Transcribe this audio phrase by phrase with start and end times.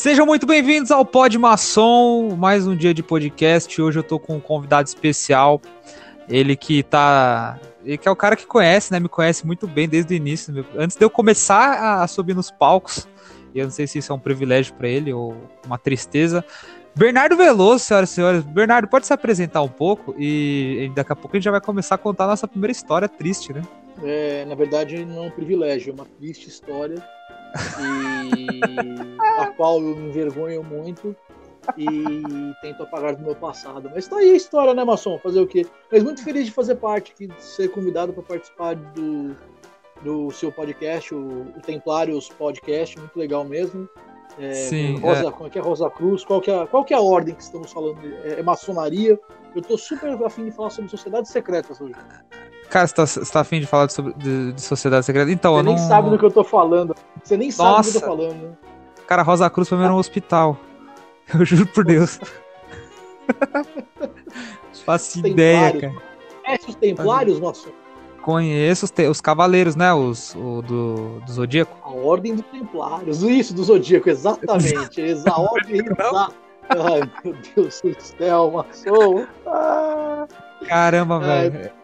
[0.00, 3.82] Sejam muito bem-vindos ao Pod Maçom, mais um dia de podcast.
[3.82, 5.60] Hoje eu tô com um convidado especial.
[6.26, 7.60] Ele que tá.
[7.84, 8.98] Ele que é o cara que conhece, né?
[8.98, 10.64] Me conhece muito bem desde o início.
[10.74, 13.06] Antes de eu começar a subir nos palcos.
[13.54, 15.36] E eu não sei se isso é um privilégio para ele ou
[15.66, 16.42] uma tristeza.
[16.96, 18.42] Bernardo Veloso, senhoras e senhores.
[18.42, 21.96] Bernardo, pode se apresentar um pouco e daqui a pouco a gente já vai começar
[21.96, 23.60] a contar a nossa primeira história triste, né?
[24.02, 27.04] É, na verdade, não é um privilégio, é uma triste história
[27.78, 28.60] e
[29.40, 31.14] a qual eu me envergonho muito
[31.76, 33.90] e tento apagar do meu passado.
[33.94, 35.18] Mas tá aí a história, né, Maçom?
[35.18, 35.66] Fazer o quê?
[35.90, 39.36] Mas muito feliz de fazer parte de ser convidado para participar do,
[40.02, 43.88] do seu podcast, o, o Templários Podcast, muito legal mesmo.
[44.38, 44.98] É, Sim.
[44.98, 45.30] Rosa, é.
[45.30, 46.24] Como é que é Rosa Cruz?
[46.24, 47.98] Qual que é, qual que é a ordem que estamos falando?
[48.24, 49.18] É, é maçonaria?
[49.54, 51.94] Eu tô super afim de falar sobre sociedades secretas hoje.
[52.70, 55.30] Cara, você tá, você tá afim de falar de, sobre, de, de sociedade secreta?
[55.30, 55.88] Então, Você nem não...
[55.88, 56.94] sabe do que eu tô falando.
[57.22, 57.90] Você nem sabe Nossa.
[57.90, 58.56] do que eu tô falando.
[59.08, 60.56] Cara, Rosa Cruz foi ver no hospital.
[61.34, 62.18] Eu juro por Deus.
[64.84, 65.94] Faço ideia, cara.
[66.44, 67.72] Conhece os templários, nosso?
[68.22, 69.06] Conheço os, te...
[69.06, 69.92] os cavaleiros, né?
[69.92, 71.76] Os, o do, do Zodíaco.
[71.82, 73.22] A Ordem dos Templários.
[73.22, 75.00] Isso, do Zodíaco, exatamente.
[75.26, 76.34] a ordem exata.
[76.68, 79.26] Ai, meu Deus do céu, maçom.
[79.46, 80.26] Ah.
[80.66, 81.79] Caramba, velho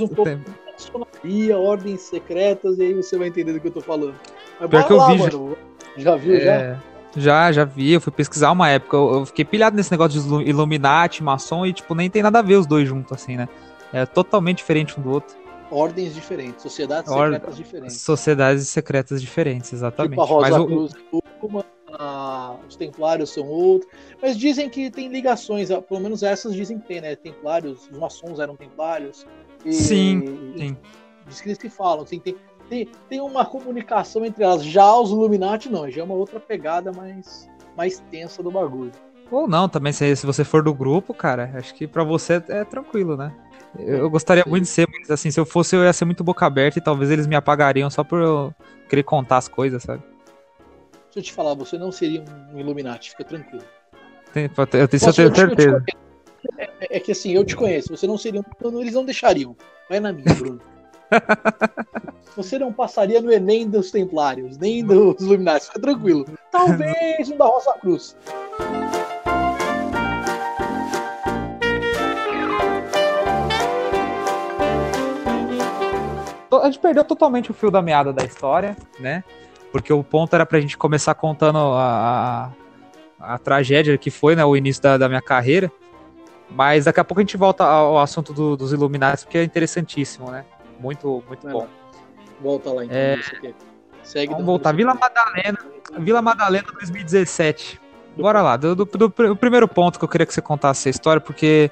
[0.00, 0.40] um pouco
[0.72, 4.14] maçonaria, ordens secretas, e aí você vai entender do que eu tô falando.
[4.58, 5.58] Mas Pior que eu lá, vi, mano.
[5.96, 6.40] Já viu, é...
[6.40, 6.80] já?
[7.16, 11.24] Já, já vi, eu fui pesquisar uma época, eu, fiquei pilhado nesse negócio de Illuminati,
[11.24, 13.48] maçom, e tipo, nem tem nada a ver os dois juntos, assim, né?
[13.92, 15.36] É totalmente diferente um do outro.
[15.70, 18.00] Ordens diferentes, sociedades secretas diferentes.
[18.00, 20.10] Sociedades secretas diferentes, exatamente.
[20.12, 21.22] Tipo a Rosa Mas, Cruz o...
[21.42, 22.56] uma, a...
[22.68, 23.90] os Templários são outros.
[24.22, 27.16] Mas dizem que tem ligações, pelo menos essas dizem que tem, né?
[27.16, 29.26] Templários, os maçons eram templários,
[29.64, 30.76] e, sim, sim.
[31.26, 32.36] Diz que eles que falam, assim, tem,
[32.68, 34.64] tem, tem uma comunicação entre elas.
[34.64, 38.92] Já os Illuminati não, já é uma outra pegada mais, mais tensa do bagulho.
[39.30, 42.64] Ou não, também, se, se você for do grupo, cara, acho que para você é
[42.64, 43.32] tranquilo, né?
[43.78, 44.50] Eu gostaria sim.
[44.50, 46.82] muito de ser, mas assim, se eu fosse, eu ia ser muito boca aberta e
[46.82, 48.54] talvez eles me apagariam só por eu
[48.88, 50.02] querer contar as coisas, sabe?
[51.04, 53.64] Deixa eu te falar, você não seria um Illuminati, fica tranquilo.
[54.32, 55.84] Tem, eu tenho, certeza.
[55.86, 56.09] Eu
[56.58, 58.80] é, é, que assim, eu te conheço, você não seria um.
[58.80, 59.56] Eles não deixariam.
[59.88, 60.60] Vai na minha, Bruno.
[62.36, 66.24] você não passaria no Enem dos Templários, nem dos Luminares, fica tranquilo.
[66.50, 68.16] Talvez um da Rosa Cruz.
[76.62, 79.24] A gente perdeu totalmente o fio da meada da história, né?
[79.72, 82.52] Porque o ponto era pra gente começar contando a,
[83.18, 84.44] a, a tragédia que foi, né?
[84.44, 85.72] O início da, da minha carreira.
[86.50, 90.30] Mas daqui a pouco a gente volta ao assunto do, dos Illuminati, porque é interessantíssimo,
[90.30, 90.44] né?
[90.78, 91.66] Muito, muito bom.
[92.40, 92.96] Volta lá então.
[92.96, 93.20] É...
[94.02, 94.72] Segue Vamos voltar.
[94.72, 95.58] Vila Madalena,
[95.98, 97.80] Vila Madalena 2017.
[98.16, 98.56] Bora lá.
[98.56, 101.70] Do, do, do, do, primeiro ponto que eu queria que você contasse a história, porque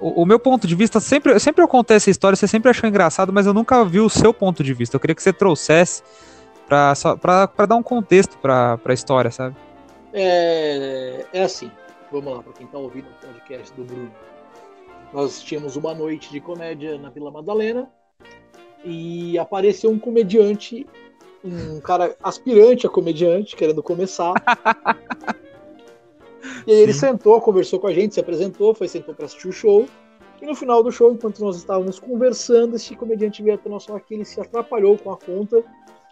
[0.00, 2.88] o, o, meu ponto de vista, sempre, sempre eu contei essa história, você sempre achou
[2.88, 4.96] engraçado, mas eu nunca vi o seu ponto de vista.
[4.96, 6.02] Eu queria que você trouxesse
[6.68, 9.56] para dar um contexto para a história, sabe?
[10.12, 11.70] É, é assim.
[12.12, 14.12] Vamos lá, para quem está ouvindo o podcast do Bruno.
[15.14, 17.90] Nós tínhamos uma noite de comédia na Vila Madalena
[18.84, 20.86] e apareceu um comediante,
[21.42, 24.34] um cara aspirante a comediante, querendo começar.
[26.66, 29.52] e aí ele sentou, conversou com a gente, se apresentou, foi sentou para assistir o
[29.52, 29.88] show.
[30.42, 34.00] E no final do show, enquanto nós estávamos conversando, esse comediante veio até nós falar
[34.00, 35.64] que ele se atrapalhou com a conta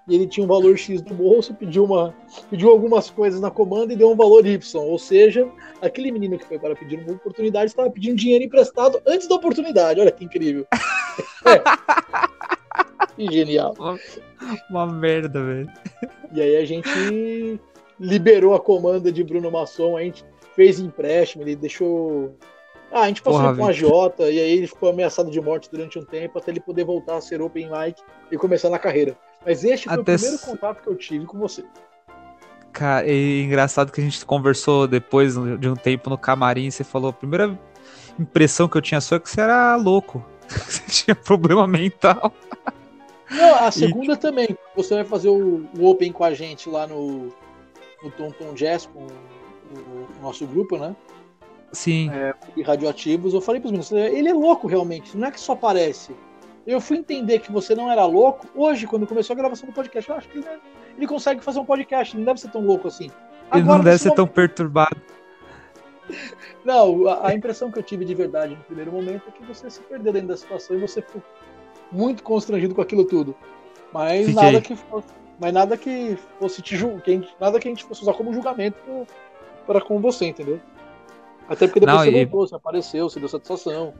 [0.08, 2.14] e ele tinha um valor X no bolso, pediu, uma,
[2.50, 4.82] pediu algumas coisas na comanda e deu um valor Y.
[4.82, 5.48] Ou seja,
[5.80, 10.00] aquele menino que foi para pedir uma oportunidade estava pedindo dinheiro emprestado antes da oportunidade.
[10.00, 10.66] Olha que incrível.
[11.46, 11.60] é.
[13.14, 13.74] Que genial.
[13.78, 13.98] Uma,
[14.70, 15.70] uma merda, velho.
[16.32, 17.60] E aí a gente
[17.98, 20.24] liberou a comanda de Bruno Masson, a gente
[20.56, 22.34] fez empréstimo, ele deixou.
[22.90, 25.70] Ah, a gente passou Porra, com a Jota e aí ele ficou ameaçado de morte
[25.70, 28.02] durante um tempo até ele poder voltar a ser open mic
[28.32, 29.16] e começar na carreira.
[29.44, 30.14] Mas este foi Até...
[30.14, 31.64] o primeiro contato que eu tive com você.
[32.72, 36.84] Cara, é engraçado que a gente conversou depois de um tempo no camarim e você
[36.84, 37.58] falou, a primeira
[38.18, 40.24] impressão que eu tinha sua é que você era louco.
[40.50, 42.32] Você tinha problema mental.
[43.30, 44.16] Não, a segunda e...
[44.16, 44.58] também.
[44.74, 47.28] Você vai fazer o, o, Open com a gente lá no,
[48.02, 50.96] no Tom Tom Jazz, com o, o nosso grupo, né?
[51.72, 52.10] Sim.
[52.10, 52.34] É,
[52.64, 53.32] radioativos.
[53.32, 56.12] Eu falei pros meninos, ele é louco realmente, não é que só parece.
[56.66, 60.08] Eu fui entender que você não era louco hoje, quando começou a gravação do podcast.
[60.08, 60.46] Eu acho que ele,
[60.96, 63.06] ele consegue fazer um podcast, ele não deve ser tão louco assim.
[63.06, 64.16] Ele Agora, não deve ser momento...
[64.16, 65.00] tão perturbado.
[66.64, 69.70] Não, a, a, impressão que eu tive de verdade no primeiro momento é que você
[69.70, 71.22] se perdeu dentro da situação e você ficou
[71.90, 73.34] muito constrangido com aquilo tudo.
[73.92, 74.42] Mas Fiquei.
[74.42, 75.08] nada que fosse,
[75.38, 77.04] mas nada que fosse te julgar,
[77.40, 79.06] nada que a gente fosse usar como julgamento
[79.66, 80.60] para com você, entendeu?
[81.48, 83.94] Até porque depois Não, você e- voltou, você apareceu, você deu satisfação.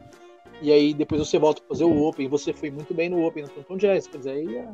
[0.62, 3.24] E aí depois você volta pra fazer o Open, e você foi muito bem no
[3.26, 4.68] Open, no Tonton Jazz, quer dizer, aí é-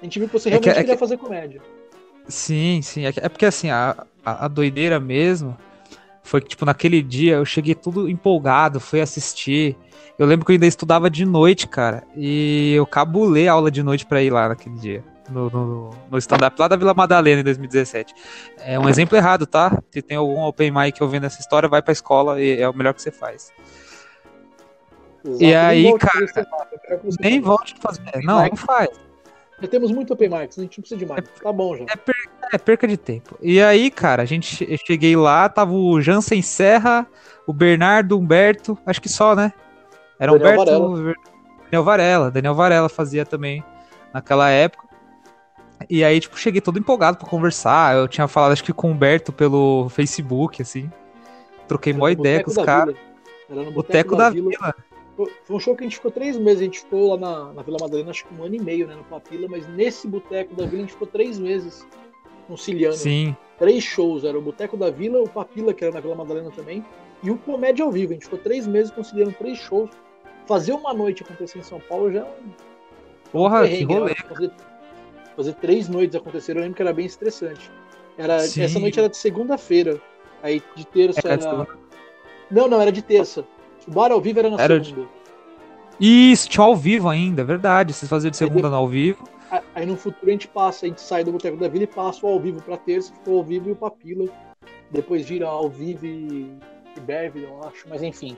[0.00, 1.62] a gente viu que você É que- realmente é queria que- fazer comédia.
[2.28, 3.04] Sim, sim.
[3.06, 5.56] É, é porque assim, a, a, a doideira mesmo
[6.24, 9.76] foi que, tipo, naquele dia eu cheguei tudo empolgado, fui assistir.
[10.18, 12.02] Eu lembro que eu ainda estudava de noite, cara.
[12.16, 15.04] E eu cabulei a aula de noite pra ir lá naquele dia.
[15.30, 18.12] No, no, no stand-up lá da Vila Madalena em 2017.
[18.58, 19.80] É um exemplo errado, tá?
[19.90, 22.92] Se tem algum open mic ouvindo essa história, vai pra escola e é o melhor
[22.94, 23.52] que você faz.
[25.26, 26.26] Exato, E aí, cara,
[27.20, 28.02] Nem volte a fazer.
[28.22, 28.88] Não, não faz.
[29.60, 31.24] Já temos muito Open Mics, a gente não precisa de mais.
[31.42, 31.84] Tá bom já.
[32.52, 33.36] É perca de tempo.
[33.40, 37.06] E aí, cara, a gente eu cheguei lá, tava o Jansen Serra,
[37.46, 39.52] o Bernardo, Humberto, acho que só, né?
[40.18, 41.16] Era Daniel Humberto, Ver-
[41.64, 43.64] Daniel Varela, Daniel Varela fazia também
[44.12, 44.86] naquela época.
[45.90, 47.96] E aí, tipo, cheguei todo empolgado pra conversar.
[47.96, 50.90] Eu tinha falado, acho que com o Humberto pelo Facebook, assim.
[51.66, 52.94] Troquei mó ideia com os caras.
[53.48, 54.74] No Boteco da Vila.
[55.16, 57.62] Foi um show que a gente ficou três meses, a gente ficou lá na, na
[57.62, 60.64] Vila Madalena, acho que um ano e meio, né, no Papila, mas nesse Boteco da
[60.66, 61.86] Vila a gente ficou três meses
[62.46, 62.96] conciliando.
[62.96, 66.50] Sim, Três shows, era o Boteco da Vila, o Papila, que era na Vila Madalena
[66.50, 66.84] também,
[67.22, 68.12] e o Comédia ao Vivo.
[68.12, 69.88] A gente ficou três meses conciliando três shows.
[70.46, 72.52] Fazer uma noite acontecer em São Paulo já é um
[73.32, 74.00] porra, que perrengue, né?
[74.00, 74.14] rolê.
[74.14, 74.52] Fazer,
[75.34, 77.70] fazer três noites acontecer, eu lembro que era bem estressante.
[78.18, 78.62] Era, Sim.
[78.62, 80.00] essa noite era de segunda-feira,
[80.42, 81.42] aí de terça Era era...
[81.42, 81.68] segunda-
[82.50, 83.44] Não, não, era de terça.
[83.86, 85.08] O bar ao vivo era na Era de- segunda.
[85.98, 87.92] Isso, tinha ao vivo ainda, é verdade.
[87.92, 89.24] Vocês faziam de segunda no ao vivo.
[89.74, 92.26] Aí no futuro a gente passa, a gente sai do Boteco da Vila e passa
[92.26, 94.28] o ao vivo pra terça, ficou ao vivo e o Papila.
[94.90, 96.52] Depois vira ao vivo e,
[96.96, 98.36] e Beverly, eu acho, mas enfim.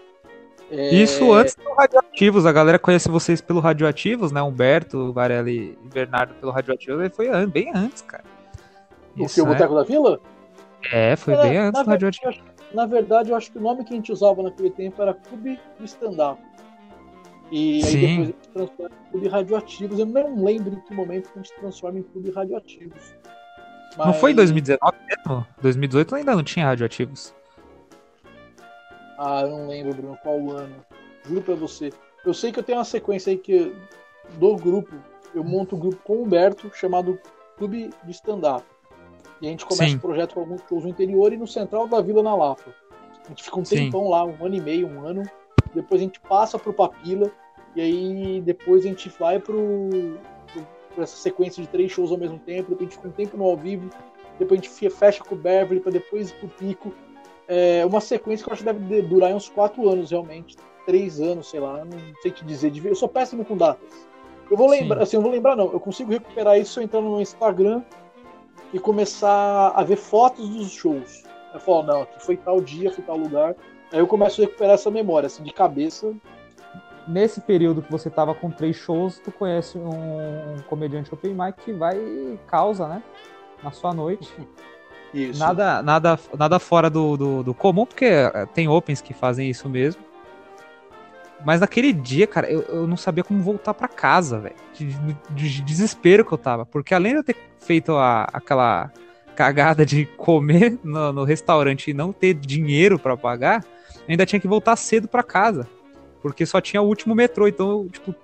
[0.70, 4.42] É, Isso antes do Radioativos, a galera conhece vocês pelo Radioativos, né?
[4.42, 8.24] Humberto, Varela e Bernardo pelo Radioativos, aí foi bem antes, cara.
[9.16, 9.52] O Isso, que, o né?
[9.52, 10.20] Boteco da Vila?
[10.92, 12.40] É, foi Era- bem antes do Radioativos.
[12.72, 15.58] Na verdade, eu acho que o nome que a gente usava naquele tempo era Clube
[15.78, 16.40] do Stand-Up.
[17.50, 18.00] E aí Sim.
[18.00, 19.98] depois a gente transforma em Clube Radioativos.
[19.98, 23.14] Eu não lembro em que momento que a gente transforma em Clube Radioativos.
[23.96, 25.46] Não foi em Mas- 2019 mesmo?
[25.62, 27.34] 2018 ainda não tinha Radioativos.
[29.18, 30.76] Ah, eu não lembro, Bruno, qual ano.
[31.26, 31.90] Juro pra você.
[32.24, 33.74] Eu sei que eu tenho uma sequência aí que
[34.38, 34.94] do grupo,
[35.34, 37.18] eu monto um grupo com o Humberto chamado
[37.56, 38.64] Clube de Stand-Up.
[39.40, 39.96] E a gente começa Sim.
[39.96, 42.74] o projeto com alguns shows no interior e no central da Vila na Lapa.
[43.24, 43.76] A gente fica um Sim.
[43.76, 45.22] tempão lá, um ano e meio, um ano.
[45.74, 47.30] Depois a gente passa pro Papila.
[47.76, 49.54] E aí depois a gente vai pro,
[50.52, 52.70] pro, pra essa sequência de três shows ao mesmo tempo.
[52.70, 53.88] Depois a gente fica um tempo no ao vivo.
[54.38, 56.92] Depois a gente fe- fecha com o Beverly pra depois ir pro Pico.
[57.46, 60.56] É uma sequência que eu acho que deve de- durar uns quatro anos realmente.
[60.86, 62.72] Três anos, sei lá, não sei te dizer.
[62.84, 64.08] Eu sou péssimo com datas.
[64.50, 64.80] Eu vou Sim.
[64.80, 65.70] lembrar, assim, eu vou lembrar não.
[65.70, 67.82] Eu consigo recuperar isso se eu entrar no meu Instagram
[68.72, 71.24] e começar a ver fotos dos shows.
[71.52, 73.54] Eu falo, não, aqui foi tal dia, foi tal lugar.
[73.92, 76.14] Aí eu começo a recuperar essa memória, assim, de cabeça.
[77.06, 81.72] Nesse período que você tava com três shows, tu conhece um comediante open mic que
[81.72, 83.02] vai e causa, né?
[83.62, 84.30] Na sua noite.
[85.14, 85.40] Isso.
[85.40, 89.66] Nada, nada, nada fora do, do, do comum, porque eh, tem opens que fazem isso
[89.66, 90.02] mesmo.
[91.44, 94.56] Mas naquele dia, cara, eu, eu não sabia como voltar pra casa, velho.
[94.74, 94.86] De,
[95.30, 96.66] de desespero que eu tava.
[96.66, 98.92] Porque além de eu ter feito a- aquela
[99.36, 103.64] cagada de comer no, no restaurante e não ter dinheiro pra pagar,
[103.94, 105.68] eu ainda tinha que voltar cedo pra casa.
[106.20, 107.46] Porque só tinha o último metrô.
[107.46, 108.14] Então, eu, tipo,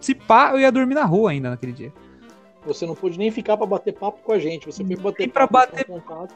[0.00, 1.92] se pá, eu ia dormir na rua ainda naquele dia.
[2.64, 4.64] Você não pôde nem ficar pra bater papo com a gente.
[4.66, 6.34] Você foi bater Nem pra papo bater- com contato.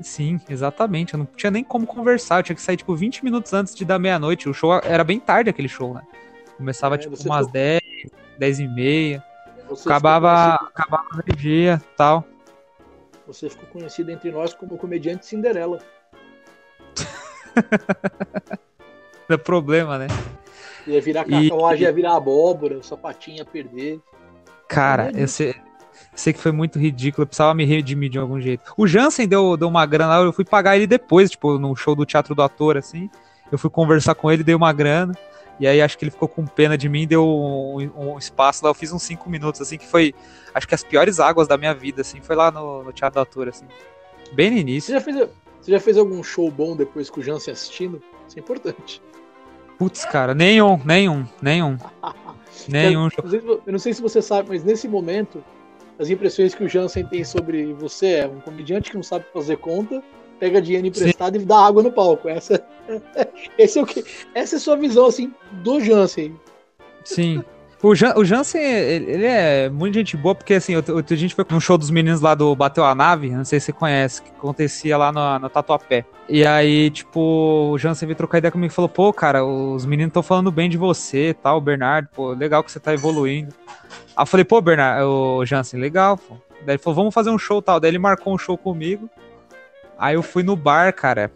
[0.00, 1.14] Sim, exatamente.
[1.14, 2.38] Eu não tinha nem como conversar.
[2.38, 4.48] Eu tinha que sair, tipo, 20 minutos antes de dar meia-noite.
[4.48, 6.02] O show era bem tarde aquele show, né?
[6.56, 7.80] Começava, É, tipo, umas ficou- 10,
[8.38, 9.24] 10 e meia.
[9.68, 12.24] Você Acabava, ficou acabava no dia tal.
[13.26, 15.78] Você ficou conhecido entre nós como comediante Cinderela.
[19.28, 20.06] É problema, né?
[20.86, 24.00] Ia virar E- carruagem, ia virar abóbora, o sapatinho ia perder.
[24.68, 25.28] Cara, Meu eu
[26.14, 27.22] sei, que foi muito ridículo.
[27.22, 28.72] Eu precisava me redimir de algum jeito.
[28.76, 30.24] O Jansen deu, deu uma grana lá.
[30.24, 33.10] Eu fui pagar ele depois, tipo, no show do Teatro do Ator, assim.
[33.50, 35.14] Eu fui conversar com ele, dei uma grana.
[35.58, 38.70] E aí acho que ele ficou com pena de mim, deu um, um espaço lá.
[38.70, 40.14] Eu fiz uns 5 minutos, assim, que foi,
[40.54, 42.20] acho que as piores águas da minha vida, assim.
[42.20, 43.66] Foi lá no, no Teatro do Ator, assim.
[44.32, 44.94] Bem no Você início.
[44.94, 45.16] já, fez,
[45.60, 48.02] você já fez algum show bom depois com o Jansen assistindo?
[48.28, 49.00] Isso é importante.
[49.78, 51.76] Putz, cara, nenhum, nenhum, nenhum.
[52.68, 53.08] Nenhum.
[53.66, 55.44] Eu não sei se você sabe, mas nesse momento,
[55.98, 59.56] as impressões que o Jansen tem sobre você é um comediante que não sabe fazer
[59.56, 60.02] conta,
[60.38, 62.28] pega dinheiro emprestado e dá água no palco.
[62.28, 62.62] Essa,
[63.58, 66.34] esse é o que, essa é a sua visão assim do Jansen.
[67.04, 67.42] Sim.
[67.82, 71.60] O, Jan, o Jansen, ele, é muito gente boa, porque assim, a gente foi num
[71.60, 74.96] show dos meninos lá do Bateu a Nave, não sei se você conhece, que acontecia
[74.96, 76.04] lá no, no Tatuapé.
[76.28, 80.10] E aí, tipo, o Jansen veio trocar ideia comigo e falou, pô, cara, os meninos
[80.10, 83.54] estão falando bem de você e tal, Bernardo, pô, legal que você tá evoluindo.
[84.16, 86.36] Aí eu falei, pô, Bernardo, o Jansen, legal, pô.
[86.64, 87.78] Daí ele falou, vamos fazer um show tal.
[87.78, 89.08] Daí ele marcou um show comigo.
[89.98, 91.30] Aí eu fui no bar, cara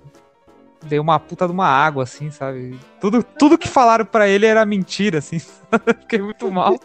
[0.87, 2.79] dei uma puta de uma água, assim, sabe?
[3.01, 5.39] Tudo, tudo que falaram para ele era mentira, assim.
[6.01, 6.79] Fiquei muito mal.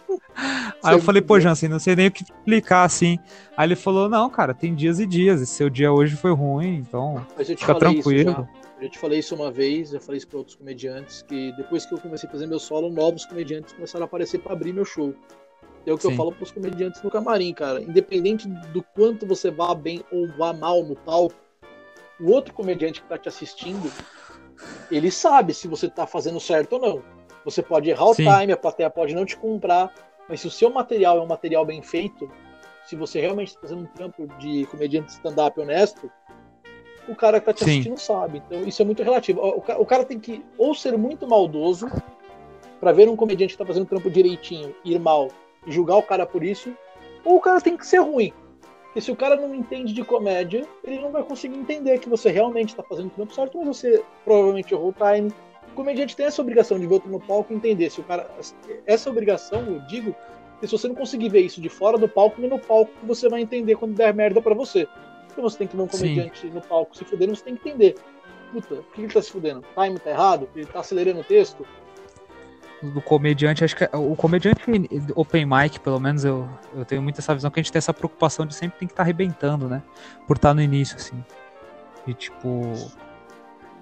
[0.83, 3.17] Aí eu falei, pô, Jansen, não sei nem o que explicar, assim.
[3.55, 5.41] Aí ele falou, não, cara, tem dias e dias.
[5.41, 8.47] Esse seu dia hoje foi ruim, então fica tranquilo.
[8.81, 11.93] Eu te falei isso uma vez, já falei isso pra outros comediantes, que depois que
[11.93, 15.15] eu comecei a fazer meu solo, novos comediantes começaram a aparecer para abrir meu show.
[15.85, 16.11] É o que Sim.
[16.11, 17.81] eu falo pros comediantes no camarim, cara.
[17.81, 21.35] Independente do quanto você vá bem ou vá mal no palco,
[22.19, 23.91] o outro comediante que está te assistindo,
[24.89, 27.03] ele sabe se você está fazendo certo ou não.
[27.43, 28.27] Você pode errar Sim.
[28.27, 29.93] o time, a plateia pode não te comprar,
[30.27, 32.31] mas se o seu material é um material bem feito,
[32.85, 36.09] se você realmente está fazendo um trampo de comediante stand-up honesto,
[37.07, 38.05] o cara que está te assistindo Sim.
[38.05, 38.41] sabe.
[38.45, 39.39] Então isso é muito relativo.
[39.39, 41.87] O, o cara tem que ou ser muito maldoso
[42.79, 45.29] para ver um comediante que está fazendo um trampo direitinho ir mal
[45.67, 46.75] julgar o cara por isso,
[47.23, 48.33] ou o cara tem que ser ruim.
[48.85, 52.29] Porque se o cara não entende de comédia, ele não vai conseguir entender que você
[52.31, 55.33] realmente está fazendo o trampo certo, mas você provavelmente errou o time.
[55.69, 57.89] O comediante tem essa obrigação de ver outro no palco e entender.
[57.89, 58.29] Se o cara.
[58.85, 60.15] Essa obrigação, eu digo,
[60.59, 63.27] que se você não conseguir ver isso de fora do palco, nem no palco você
[63.27, 64.87] vai entender quando der merda para você.
[65.31, 66.49] Então você tem que ver um comediante Sim.
[66.51, 67.95] no palco se fudendo, você tem que entender.
[68.51, 69.59] Puta, por que ele tá se fudendo?
[69.59, 70.49] O time tá errado?
[70.55, 71.65] Ele tá acelerando o texto?
[72.91, 74.61] Do comediante, acho que o comediante
[75.15, 77.93] open mic, pelo menos eu, eu tenho muito essa visão que a gente tem essa
[77.93, 79.81] preocupação de sempre tem que estar tá arrebentando, né?
[80.27, 81.23] Por estar tá no início, assim.
[82.07, 82.73] E tipo,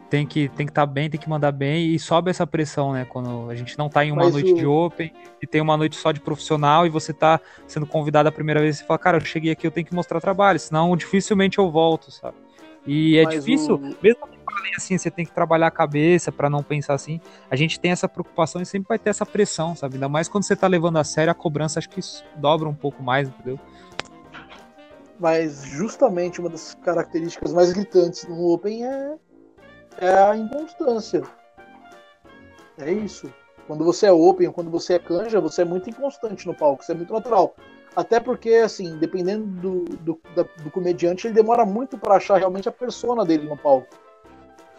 [0.10, 2.94] tem que tem que estar tá bem, tem que mandar bem e sobe essa pressão,
[2.94, 3.06] né?
[3.06, 4.56] Quando a gente não tá em uma Mas noite o...
[4.56, 8.32] de open e tem uma noite só de profissional e você tá sendo convidado a
[8.32, 11.58] primeira vez e fala, cara, eu cheguei aqui, eu tenho que mostrar trabalho, senão dificilmente
[11.58, 12.38] eu volto, sabe?
[12.86, 13.96] E é difícil, o...
[14.04, 14.28] mesmo
[14.76, 17.20] assim, você tem que trabalhar a cabeça para não pensar assim.
[17.50, 19.96] A gente tem essa preocupação e sempre vai ter essa pressão, sabe?
[19.96, 22.02] Ainda mais quando você tá levando a sério, a cobrança acho que
[22.36, 23.60] dobra um pouco mais, entendeu?
[25.20, 29.16] Mas justamente uma das características mais gritantes no Open é,
[30.00, 31.24] é a inconstância.
[32.78, 33.32] É isso.
[33.68, 36.92] Quando você é Open, quando você é canja, você é muito inconstante no palco, isso
[36.92, 37.56] é muito natural.
[37.96, 42.68] Até porque, assim, dependendo do, do, da, do comediante, ele demora muito para achar realmente
[42.68, 43.96] a persona dele no palco.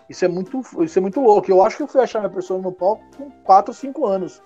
[0.08, 1.50] Isso é muito, isso é muito louco.
[1.50, 4.42] Eu acho que eu fui achar minha persona no palco com 4, 5 anos.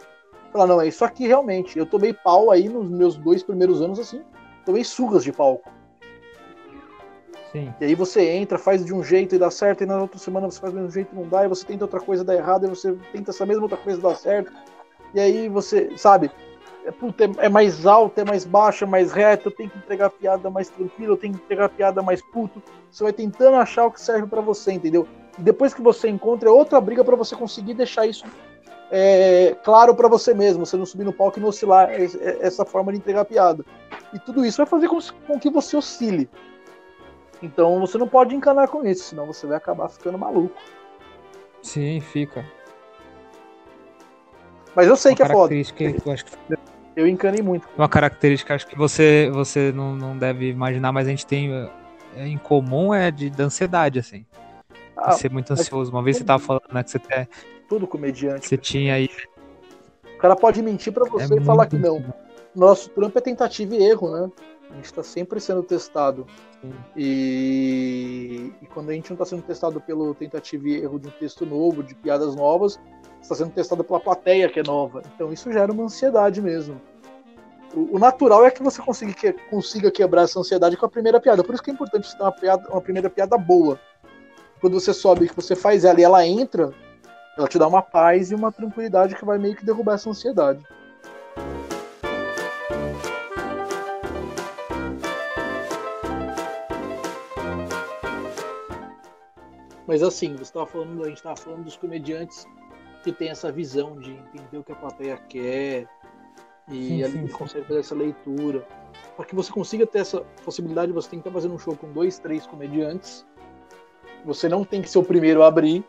[0.52, 1.78] Falar, não, é isso aqui realmente.
[1.78, 4.22] Eu tomei pau aí nos meus dois primeiros anos, assim.
[4.64, 5.70] Tomei surras de palco.
[7.52, 7.72] Sim.
[7.80, 10.50] E aí você entra, faz de um jeito e dá certo, e na outra semana
[10.50, 12.34] você faz do mesmo jeito e não dá, e você tenta outra coisa e dá
[12.34, 14.52] errado, e você tenta essa mesma outra coisa e dá certo.
[15.14, 16.30] E aí você, sabe,
[16.84, 19.78] é, puta, é, é mais alto, é mais baixo, é mais reto, eu tenho que
[19.78, 22.62] entregar a piada mais tranquilo, eu tenho que entregar a piada mais puto.
[22.90, 25.08] Você vai tentando achar o que serve para você, entendeu?
[25.38, 28.24] Depois que você encontra, é outra briga para você conseguir deixar isso
[28.90, 31.90] é, claro para você mesmo, você não subir no palco e não oscilar
[32.40, 33.64] essa forma de entregar piada.
[34.12, 36.28] E tudo isso vai fazer com, com que você oscile.
[37.42, 40.56] Então você não pode encanar com isso, senão você vai acabar ficando maluco.
[41.62, 42.44] Sim, fica.
[44.74, 45.54] Mas eu sei Uma que é foda.
[45.54, 45.60] Eu,
[46.12, 46.38] acho que...
[46.96, 47.68] eu encanei muito.
[47.76, 51.52] Uma característica acho que você, você não, não deve imaginar, mas a gente tem
[52.16, 54.24] é, em comum é de, de ansiedade, assim.
[54.98, 55.92] Ah, ser muito ansioso.
[55.92, 57.28] Uma vez você tava falando, né, que você tem.
[57.68, 58.48] Tudo comediante.
[58.48, 59.08] Você tinha aí.
[60.16, 62.04] O cara pode mentir para você é e falar que não.
[62.54, 64.30] Nosso trampo é tentativa e erro, né?
[64.70, 66.26] A gente está sempre sendo testado.
[66.96, 68.52] E...
[68.60, 71.46] e, quando a gente não está sendo testado pelo tentativa e erro de um texto
[71.46, 72.80] novo, de piadas novas,
[73.22, 75.02] está sendo testado pela plateia que é nova.
[75.14, 76.80] Então isso gera uma ansiedade mesmo.
[77.74, 81.20] O, o natural é que você consiga, que, consiga quebrar essa ansiedade com a primeira
[81.20, 81.44] piada.
[81.44, 83.78] Por isso que é importante você ter uma, piada, uma primeira piada boa
[84.60, 86.72] quando você sobe, que você faz ela e ela entra,
[87.36, 90.64] ela te dá uma paz e uma tranquilidade que vai meio que derrubar essa ansiedade.
[99.86, 102.46] Mas assim, você estava falando, a gente estava falando dos comediantes
[103.02, 105.88] que tem essa visão de entender o que a plateia quer
[106.68, 108.66] e sim, ali sim, consegue fazer essa leitura.
[109.16, 111.90] Para que você consiga ter essa possibilidade, você tem que estar fazendo um show com
[111.90, 113.24] dois, três comediantes
[114.28, 115.82] você não tem que ser o primeiro a abrir,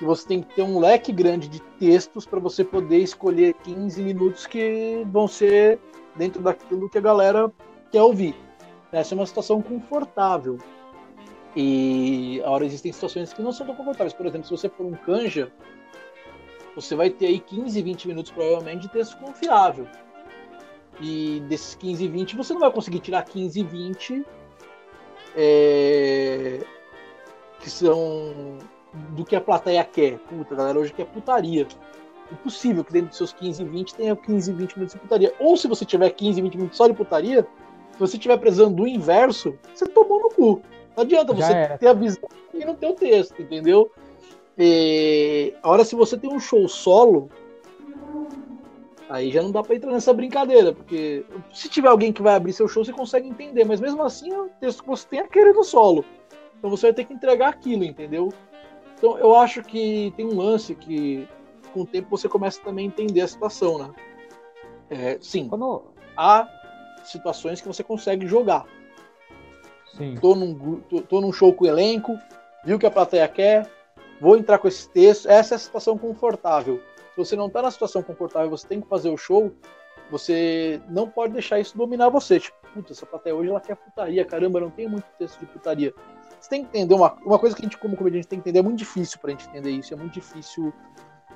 [0.00, 4.02] e você tem que ter um leque grande de textos para você poder escolher 15
[4.02, 5.78] minutos que vão ser
[6.16, 7.52] dentro daquilo que a galera
[7.92, 8.34] quer ouvir.
[8.90, 10.56] Essa é uma situação confortável.
[11.54, 14.14] E agora existem situações que não são tão confortáveis.
[14.14, 15.52] Por exemplo, se você for um canja,
[16.74, 19.86] você vai ter aí 15, 20 minutos provavelmente de texto confiável.
[21.00, 24.24] E desses 15, 20, você não vai conseguir tirar 15, 20
[25.36, 26.64] é,
[27.60, 28.58] que são
[29.10, 30.18] do que a plateia quer.
[30.18, 31.66] Puta, galera, hoje quer putaria.
[32.32, 35.34] Impossível que dentro dos seus 15, 20 tenha 15, 20 minutos de putaria.
[35.38, 37.46] Ou se você tiver 15, 20 minutos só de putaria,
[37.92, 40.62] se você estiver precisando do inverso, você tomou no cu.
[40.96, 41.78] Não adianta Já você era.
[41.78, 43.90] ter a visão e não ter o texto, entendeu?
[44.56, 47.28] E, agora, se você tem um show solo,
[49.08, 52.52] aí já não dá para entrar nessa brincadeira, porque se tiver alguém que vai abrir
[52.52, 55.52] seu show, você consegue entender, mas mesmo assim, o texto que você tem é aquele
[55.52, 56.04] do solo.
[56.64, 58.32] Então você vai ter que entregar aquilo, entendeu?
[58.96, 61.28] Então eu acho que tem um lance que
[61.74, 63.90] com o tempo você começa também a entender a situação, né?
[64.88, 65.92] É, sim, Quando...
[66.16, 66.48] há
[67.04, 68.64] situações que você consegue jogar.
[69.94, 70.14] Sim.
[70.14, 72.18] Tô num, tô, tô num show com o elenco,
[72.64, 73.70] viu que a plateia quer,
[74.18, 75.28] vou entrar com esse texto.
[75.28, 76.80] Essa é a situação confortável.
[77.10, 79.52] Se você não está na situação confortável, você tem que fazer o show,
[80.10, 82.40] você não pode deixar isso dominar você.
[82.40, 85.92] Tipo, puta, essa plateia hoje ela quer putaria, caramba, não tem muito texto de putaria.
[86.44, 88.58] Você tem que entender uma, uma coisa que a gente, como comediante, tem que entender.
[88.58, 90.74] É muito difícil pra gente entender isso, é muito difícil,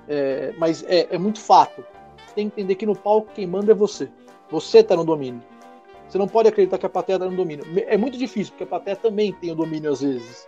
[0.06, 1.82] é, mas é, é muito fato.
[2.26, 4.10] Você tem que entender que no palco quem manda é você.
[4.50, 5.42] Você tá no domínio.
[6.06, 7.64] Você não pode acreditar que a plateia tá no domínio.
[7.86, 10.46] É muito difícil, porque a plateia também tem o domínio às vezes.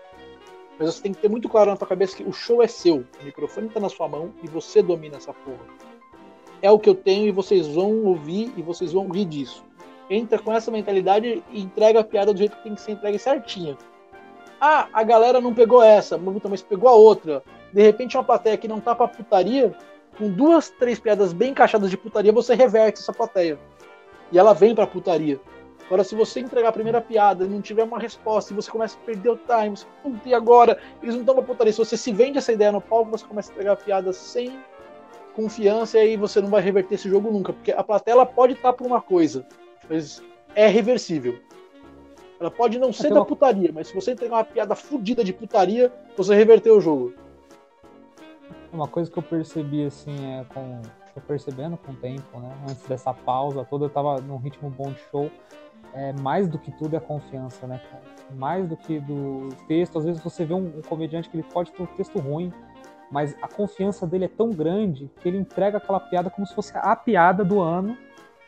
[0.78, 2.96] Mas você tem que ter muito claro na tua cabeça que o show é seu,
[3.18, 5.64] o microfone está na sua mão e você domina essa porra.
[6.60, 9.64] É o que eu tenho e vocês vão ouvir e vocês vão rir disso.
[10.10, 13.18] Entra com essa mentalidade e entrega a piada do jeito que tem que ser entregue
[13.18, 13.78] certinha.
[14.60, 17.42] Ah, a galera não pegou essa, mas pegou a outra.
[17.72, 19.74] De repente, uma plateia que não tá pra putaria,
[20.18, 23.58] com duas, três piadas bem encaixadas de putaria, você reverte essa plateia.
[24.30, 25.40] E ela vem pra putaria.
[25.86, 28.96] Agora, se você entregar a primeira piada e não tiver uma resposta, e você começa
[28.96, 30.78] a perder o time, você, puta, e agora?
[31.02, 31.72] Eles não estão pra putaria.
[31.72, 34.60] Se você se vende essa ideia no palco, você começa a entregar a piada sem
[35.34, 37.52] confiança e aí você não vai reverter esse jogo nunca.
[37.52, 39.46] Porque a plateia pode estar por uma coisa,
[39.88, 40.22] mas
[40.54, 41.40] é reversível.
[42.40, 45.92] Ela pode não ser da putaria, mas se você entregar uma piada fodida de putaria,
[46.16, 47.12] você reverteu o jogo.
[48.72, 50.80] Uma coisa que eu percebi, assim, é com.
[51.12, 52.56] Tô percebendo com o tempo, né?
[52.62, 55.28] Antes dessa pausa toda, eu tava num ritmo bom de show
[55.94, 58.02] é, mais do que tudo é confiança, né, cara?
[58.34, 59.98] Mais do que do texto.
[59.98, 62.52] Às vezes você vê um, um, comediante que ele pode ter um texto ruim,
[63.10, 66.72] mas a confiança dele é tão grande que ele entrega aquela piada como se fosse
[66.76, 67.96] a piada do ano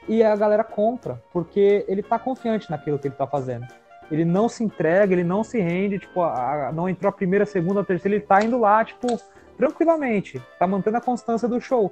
[0.08, 3.66] e a galera compra, porque ele tá confiante naquilo que ele tá fazendo.
[4.12, 7.44] Ele não se entrega, ele não se rende, tipo, a, a, não entrou a primeira,
[7.44, 9.18] a segunda, a terceira, ele tá indo lá, tipo,
[9.56, 11.90] tranquilamente, tá mantendo a constância do show.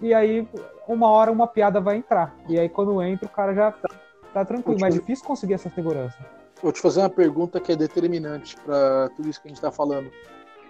[0.00, 0.46] E aí,
[0.86, 2.36] uma hora, uma piada vai entrar.
[2.48, 3.74] E aí, quando entra, o cara já
[4.32, 6.16] tá tranquilo, mas é difícil conseguir essa segurança.
[6.62, 9.72] Vou te fazer uma pergunta que é determinante para tudo isso que a gente está
[9.72, 10.08] falando.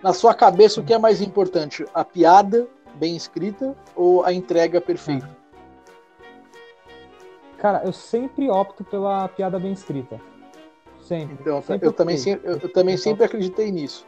[0.02, 1.84] Na sua cabeça, o que é mais importante?
[1.92, 5.28] A piada bem escrita ou a entrega perfeita?
[7.58, 10.20] Cara, eu sempre opto pela piada bem escrita.
[11.06, 11.36] Sempre.
[11.40, 14.06] Então, sempre eu, também, sempre, eu, eu também sempre acreditei nisso.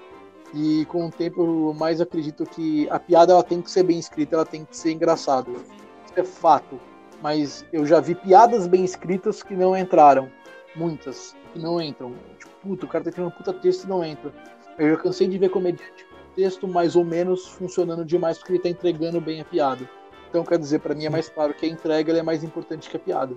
[0.54, 3.98] E com o tempo eu mais acredito que a piada ela tem que ser bem
[3.98, 5.50] escrita, ela tem que ser engraçada.
[5.50, 6.80] Isso é fato
[7.22, 10.30] mas eu já vi piadas bem escritas que não entraram.
[10.76, 12.14] Muitas que não entram.
[12.38, 14.32] Tipo, puta, o cara tá tendo um puta texto e não entra.
[14.78, 16.06] Eu já cansei de ver comediante
[16.37, 19.88] texto mais ou menos funcionando demais porque ele tá entregando bem a piada.
[20.28, 22.96] Então, quer dizer, para mim é mais claro que a entrega é mais importante que
[22.96, 23.34] a piada.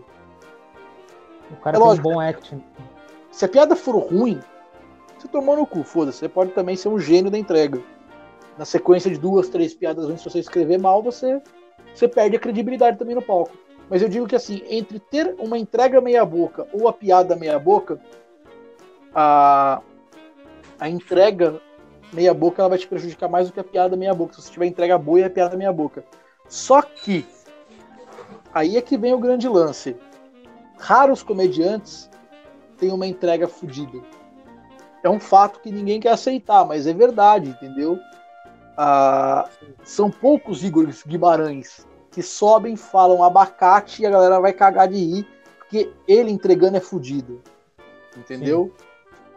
[1.50, 2.64] O cara é tem lógico, um bom acting.
[3.32, 4.40] Se a piada for ruim,
[5.18, 6.20] você tomou no cu, foda-se.
[6.20, 7.82] Você pode também ser um gênio da entrega.
[8.58, 11.42] Na sequência de duas, três piadas antes, se você escrever mal, você,
[11.94, 13.58] você perde a credibilidade também no palco.
[13.90, 17.58] Mas eu digo que assim, entre ter uma entrega meia boca ou a piada meia
[17.58, 18.00] boca,
[19.16, 19.82] a,
[20.80, 21.62] a entrega
[22.14, 24.34] meia boca ela vai te prejudicar mais do que a piada meia boca.
[24.34, 26.04] Se você tiver entrega boa e a piada meia boca.
[26.50, 27.26] Só que
[28.54, 29.96] aí é que vem o grande lance.
[30.78, 32.10] Raros comediantes
[32.82, 34.00] têm uma entrega fodida.
[35.04, 37.98] É um fato que ninguém quer aceitar, mas é verdade, entendeu?
[38.76, 39.48] Ah,
[39.84, 45.28] são poucos Igor Guimarães que sobem, falam abacate e a galera vai cagar de rir,
[45.60, 47.42] porque ele entregando é fudido.
[48.18, 48.74] Entendeu?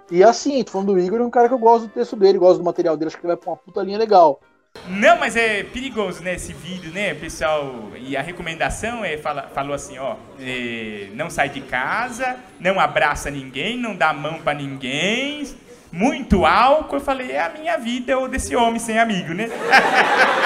[0.08, 0.16] Sim.
[0.16, 2.38] E assim, tô falando do Igor, é um cara que eu gosto do texto dele,
[2.38, 4.40] gosto do material dele, acho que ele vai pra uma puta linha legal.
[4.86, 7.90] Não, mas é perigoso, né, esse vídeo, né, pessoal?
[7.96, 13.30] E a recomendação é, fala, falou assim, ó, é, não sai de casa, não abraça
[13.30, 15.48] ninguém, não dá mão para ninguém,
[15.90, 19.48] muito álcool, eu falei, é a minha vida ou desse homem sem amigo, né?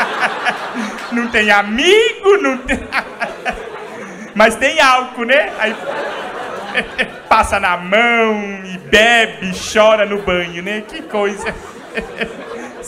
[1.11, 2.79] não tem amigo, não tem.
[4.37, 5.53] Mas tem álcool, né?
[5.59, 5.75] Aí
[7.29, 10.83] passa na mão e bebe, chora no banho, né?
[10.83, 11.53] Que coisa.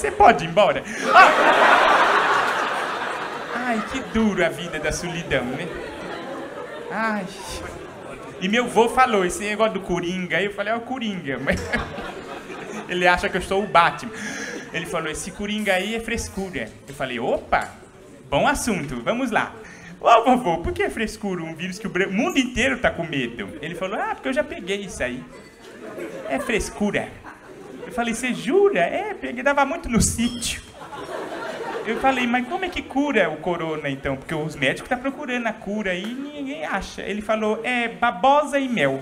[0.01, 0.83] Você pode ir embora.
[1.13, 2.41] Ah!
[3.55, 5.69] Ai, que duro a vida da solidão, né?
[6.91, 7.27] Ai.
[8.41, 11.39] E meu vô falou, esse negócio do Coringa aí, eu falei, é o Coringa.
[11.39, 11.61] Mas
[12.89, 14.11] ele acha que eu sou o Batman.
[14.73, 16.71] Ele falou, esse Coringa aí é frescura.
[16.89, 17.69] Eu falei, opa,
[18.31, 19.53] bom assunto, vamos lá.
[20.01, 21.43] Ô vovô, por que é frescura?
[21.43, 23.51] Um vírus que o mundo inteiro tá com medo.
[23.61, 25.23] Ele falou, ah, porque eu já peguei isso aí.
[26.27, 27.11] É frescura.
[27.90, 28.79] Eu falei, você jura?
[28.79, 30.62] É, peguei, dava muito no sítio.
[31.85, 34.16] Eu falei, mas como é que cura o corona então?
[34.16, 37.03] Porque os médicos estão tá procurando a cura e ninguém acha.
[37.03, 39.00] Ele falou, é babosa e mel.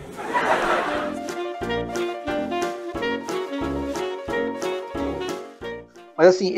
[6.16, 6.54] Mas assim,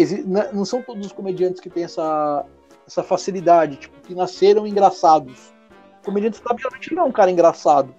[0.52, 2.46] não são todos os comediantes que têm essa,
[2.86, 5.52] essa facilidade, tipo, que nasceram engraçados.
[6.00, 7.92] O comediante realmente não é um cara engraçado.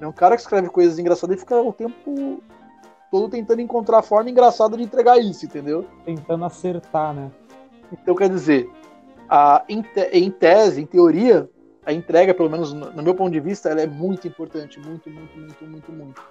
[0.00, 2.42] É um cara que escreve coisas engraçadas e fica o tempo
[3.10, 5.86] todo tentando encontrar a forma engraçada de entregar isso, entendeu?
[6.04, 7.30] Tentando acertar, né?
[7.92, 8.70] Então, quer dizer,
[9.28, 11.48] a, em, te, em tese, em teoria,
[11.84, 15.08] a entrega, pelo menos no, no meu ponto de vista, ela é muito importante, muito,
[15.08, 16.22] muito, muito, muito, muito.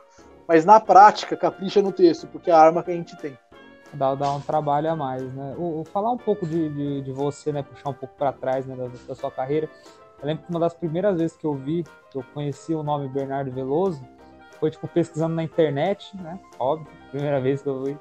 [0.48, 3.38] Mas na prática, capricha no texto, porque é a arma que a gente tem
[3.96, 5.56] dá, dá um trabalho a mais, né?
[5.58, 7.64] O, o falar um pouco de, de, de, você, né?
[7.64, 8.76] Puxar um pouco para trás, né?
[8.76, 9.70] Da, da, sua carreira.
[10.22, 13.08] Eu lembro que uma das primeiras vezes que eu vi, que eu conheci o nome
[13.10, 14.02] Bernardo Veloso,
[14.60, 16.40] foi tipo pesquisando na internet, né?
[16.60, 17.98] Óbvio, primeira vez que eu vi.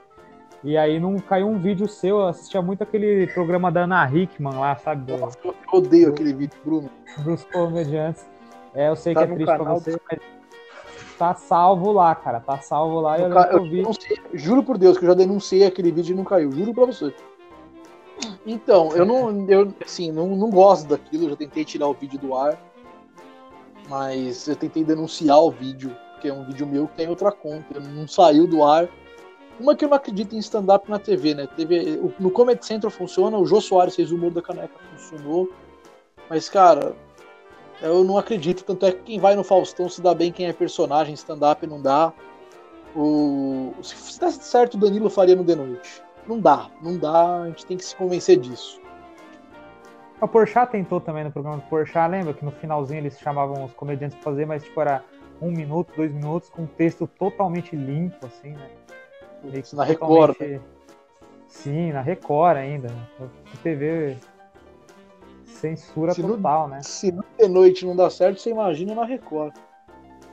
[0.62, 4.54] E aí não caiu um vídeo seu, eu assistia muito aquele programa da Ana Hickman
[4.54, 5.12] lá, sabe?
[5.12, 6.90] Do, Nossa, eu odeio aquele vídeo, Bruno.
[7.18, 8.26] Dos comediantes.
[8.74, 10.20] É, eu sei tá que é triste pra você, mas
[11.18, 12.40] tá salvo lá, cara.
[12.40, 13.18] Tá salvo lá.
[13.18, 13.92] Eu, eu, eu
[14.32, 16.50] juro por Deus que eu já denunciei aquele vídeo e não caiu.
[16.50, 17.14] Juro pra você.
[18.46, 21.24] Então, eu não, eu, assim, não, não gosto daquilo.
[21.24, 22.58] Eu já tentei tirar o vídeo do ar.
[23.88, 27.78] Mas eu tentei denunciar o vídeo, porque é um vídeo meu que tem outra conta.
[27.78, 28.88] Não saiu do ar.
[29.60, 31.46] Uma que eu não acredito em stand-up na TV, né?
[31.46, 35.48] TV, no Comedy Central funciona, o Jô Soares fez o humor da caneca, funcionou.
[36.28, 36.96] Mas, cara,
[37.80, 40.52] eu não acredito, tanto é que quem vai no Faustão se dá bem quem é
[40.52, 42.12] personagem, stand-up não dá.
[42.96, 43.72] O...
[43.82, 46.02] Se der certo, o Danilo faria no The Noite.
[46.26, 48.80] Não dá, não dá, a gente tem que se convencer disso.
[50.20, 53.74] O Porchat tentou também no programa do Porchat, lembra que no finalzinho eles chamavam os
[53.74, 55.04] comediantes pra fazer, mas tipo era
[55.40, 58.70] um minuto, dois minutos, com um texto totalmente limpo, assim, né?
[59.72, 60.40] na Record.
[60.40, 60.60] Né?
[61.48, 62.88] Sim, na Record ainda.
[63.62, 64.16] TV
[65.64, 66.82] Censura se total, no, né?
[66.82, 69.54] Se no The Noite não dá certo, você imagina na Record.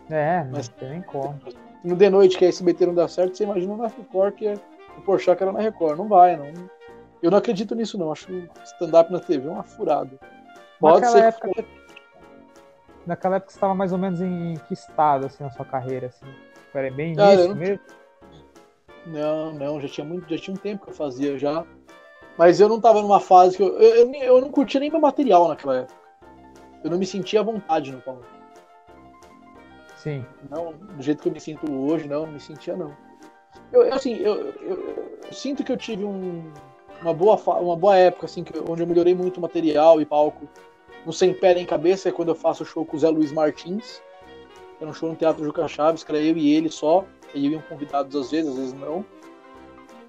[0.09, 1.39] É, mas tem como.
[1.83, 4.55] No The Noite, que a SBT não dá certo, você imagina na Record, que é
[4.97, 5.97] o Porchat que era na Record.
[5.97, 6.51] Não vai, não.
[7.21, 8.11] Eu não acredito nisso, não.
[8.11, 8.27] Acho
[8.63, 10.11] stand-up na TV uma furada.
[10.79, 11.80] Pode naquela ser época, que...
[13.05, 16.25] Naquela época você estava mais ou menos em que estado, assim, na sua carreira, assim?
[16.73, 17.55] Era bem Cara, não...
[17.55, 17.79] mesmo?
[19.05, 21.65] Não, não, já tinha muito, já tinha um tempo que eu fazia já.
[22.37, 23.77] Mas eu não tava numa fase que eu.
[23.79, 25.99] Eu, eu, eu não curtia nem meu material naquela época.
[26.83, 28.25] Eu não me sentia à vontade no palco.
[29.95, 30.25] Sim.
[30.49, 32.95] Não, do jeito que eu me sinto hoje, não, não me sentia não.
[33.71, 36.51] Eu, assim, eu, eu, eu sinto que eu tive um,
[37.01, 40.47] uma, boa, uma boa época, assim, que, onde eu melhorei muito o material e palco.
[41.05, 43.31] No Sem Pé em Cabeça é quando eu faço o show com o Zé Luiz
[43.31, 44.01] Martins.
[44.79, 47.05] Era um show no Teatro Juca Chaves, que era eu e ele só.
[47.33, 49.05] E eu iam convidados às vezes, às vezes não.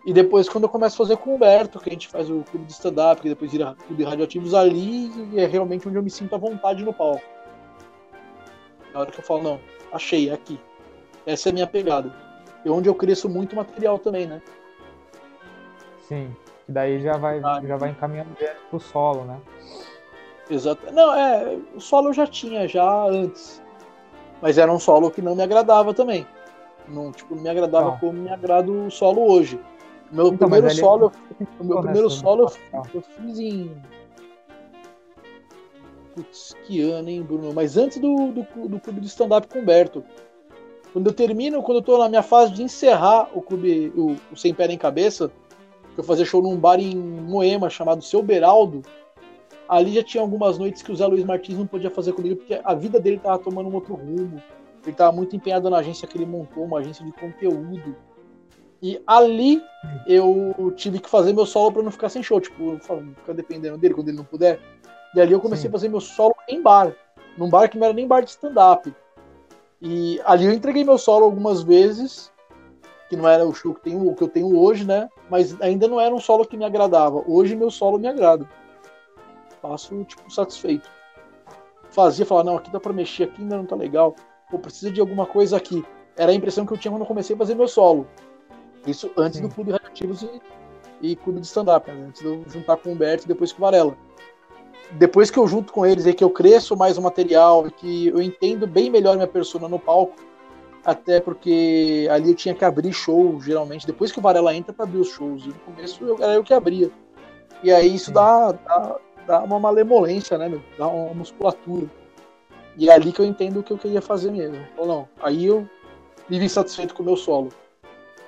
[0.04, 2.42] E depois, quando eu começo a fazer com o Humberto, que a gente faz o
[2.50, 6.10] clube de stand-up, que depois vira clube de radioativos, ali é realmente onde eu me
[6.10, 7.22] sinto à vontade no palco.
[8.92, 9.60] Na hora que eu falo, não,
[9.92, 10.60] achei, é aqui.
[11.24, 12.12] Essa é a minha pegada.
[12.64, 14.42] E onde eu cresço muito material também, né?
[16.08, 16.34] Sim,
[16.66, 19.40] que daí já vai, já vai encaminhando direto pro solo, né?
[20.50, 20.92] Exato.
[20.92, 23.62] Não, é, o solo eu já tinha, já antes.
[24.40, 26.26] Mas era um solo que não me agradava também.
[26.88, 27.98] Não, tipo, não me agradava não.
[27.98, 29.58] como me agrada o solo hoje.
[30.10, 31.12] Meu então, primeiro solo,
[31.58, 33.74] o meu primeiro solo eu, eu fiz em.
[36.14, 37.54] Putz, que ano, hein, Bruno?
[37.54, 40.04] Mas antes do, do, do clube de stand-up com o Humberto.
[40.92, 44.36] Quando eu termino, quando eu tô na minha fase de encerrar o clube, o, o
[44.36, 45.30] Sem Pé em Cabeça,
[45.94, 48.82] que eu fazia show num bar em Moema chamado Seu Beraldo,
[49.76, 52.60] ali já tinha algumas noites que o Zé Luiz Martins não podia fazer comigo, porque
[52.62, 54.42] a vida dele tava tomando um outro rumo.
[54.84, 57.96] Ele tava muito empenhado na agência que ele montou, uma agência de conteúdo.
[58.82, 59.62] E ali
[60.06, 63.94] eu tive que fazer meu solo para não ficar sem show, tipo, ficar dependendo dele
[63.94, 64.60] quando ele não puder.
[65.14, 65.68] E ali eu comecei Sim.
[65.68, 66.94] a fazer meu solo em bar,
[67.38, 68.92] num bar que não era nem bar de stand-up.
[69.80, 72.30] E ali eu entreguei meu solo algumas vezes,
[73.08, 75.08] que não era o show que, tenho, que eu tenho hoje, né?
[75.30, 77.22] Mas ainda não era um solo que me agradava.
[77.26, 78.46] Hoje meu solo me agrada.
[79.62, 80.90] Faço, tipo, satisfeito.
[81.90, 84.16] Fazia, falava, não, aqui dá pra mexer, aqui ainda não tá legal.
[84.50, 85.84] Pô, precisa de alguma coisa aqui.
[86.16, 88.06] Era a impressão que eu tinha quando eu comecei a fazer meu solo.
[88.86, 89.46] Isso antes Sim.
[89.46, 90.40] do Clube Radioativos e,
[91.00, 92.06] e Clube de Stand-Up, né?
[92.08, 93.96] antes de eu juntar com o Humberto e depois com o Varela.
[94.92, 98.08] depois que eu junto com eles e que eu cresço mais o material e que
[98.08, 100.16] eu entendo bem melhor minha persona no palco,
[100.84, 104.84] até porque ali eu tinha que abrir show, geralmente, depois que o Varela entra para
[104.84, 106.90] abrir os shows, e no começo eu, era eu que abria.
[107.62, 110.62] E aí isso dá, dá, dá, uma malemolência, né, meu?
[110.78, 111.86] Dá uma musculatura.
[112.76, 114.58] E é ali que eu entendo o que eu queria fazer mesmo.
[114.76, 115.68] Ou não, aí eu
[116.28, 117.50] me vi satisfeito com o meu solo.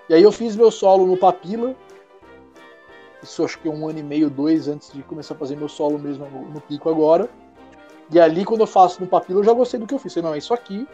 [0.08, 1.74] E aí eu fiz meu solo no Papila,
[3.24, 5.98] isso acho que um ano e meio, dois antes de começar a fazer meu solo
[5.98, 7.28] mesmo no, pico agora.
[8.12, 10.12] E ali, quando eu faço no papilo, eu já gostei do que eu fiz.
[10.12, 10.86] Falei, não, é isso aqui.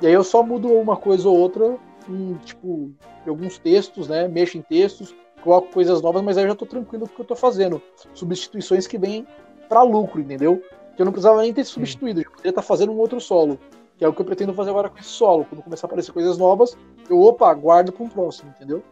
[0.00, 1.76] E aí eu só mudo uma coisa ou outra,
[2.08, 2.90] em, tipo,
[3.26, 4.26] alguns textos, né?
[4.26, 5.14] Mexo em textos,
[5.46, 7.80] coloco coisas novas, mas aí eu já tô tranquilo com o que eu tô fazendo.
[8.12, 9.26] Substituições que vêm
[9.68, 10.60] para lucro, entendeu?
[10.96, 13.58] Que eu não precisava nem ter substituído, eu poderia estar tá fazendo um outro solo.
[13.96, 15.46] Que é o que eu pretendo fazer agora com esse solo.
[15.48, 16.76] Quando começar a aparecer coisas novas,
[17.08, 18.82] eu, opa, guardo para um próximo, entendeu?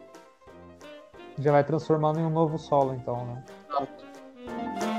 [1.37, 3.43] Já vai transformando em um novo solo, então, né?
[3.69, 4.94] Exato.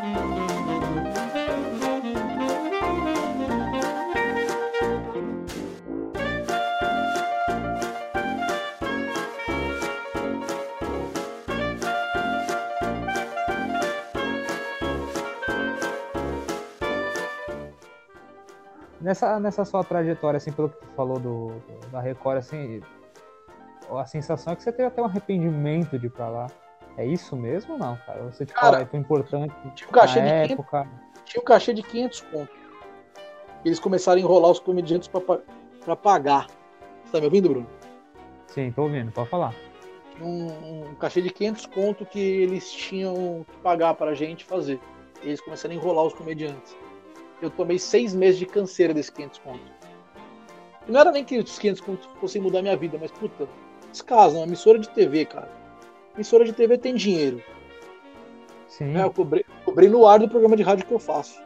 [19.07, 22.81] Nessa, nessa sua trajetória, assim, pelo que tu falou do, do da Record, assim,
[23.89, 26.49] a sensação é que você teve até um arrependimento de ir pra lá.
[26.97, 28.25] É isso mesmo ou não, cara?
[28.25, 30.83] Você, tipo, cara, foi importante tinha um cachê de época...
[30.83, 32.53] 500, tinha um cachê de 500 conto.
[33.65, 36.49] Eles começaram a enrolar os comediantes pra, pra pagar.
[37.05, 37.67] Você tá me ouvindo, Bruno?
[38.49, 39.55] Sim, tô ouvindo, pode falar.
[40.21, 44.81] Um, um cachê de 500 conto que eles tinham que pagar pra gente fazer.
[45.23, 46.77] Eles começaram a enrolar os comediantes.
[47.41, 49.61] Eu tomei seis meses de canseira desses 500 conto.
[50.89, 53.49] Não era nem que os 500 conto fossem mudar minha vida, mas puta,
[53.97, 55.49] Descaso, uma emissora de TV, cara.
[56.15, 57.43] Emissora de TV tem dinheiro.
[58.69, 58.95] Sim.
[58.95, 61.41] É, eu cobrei, cobrei, no ar do programa de rádio que eu faço.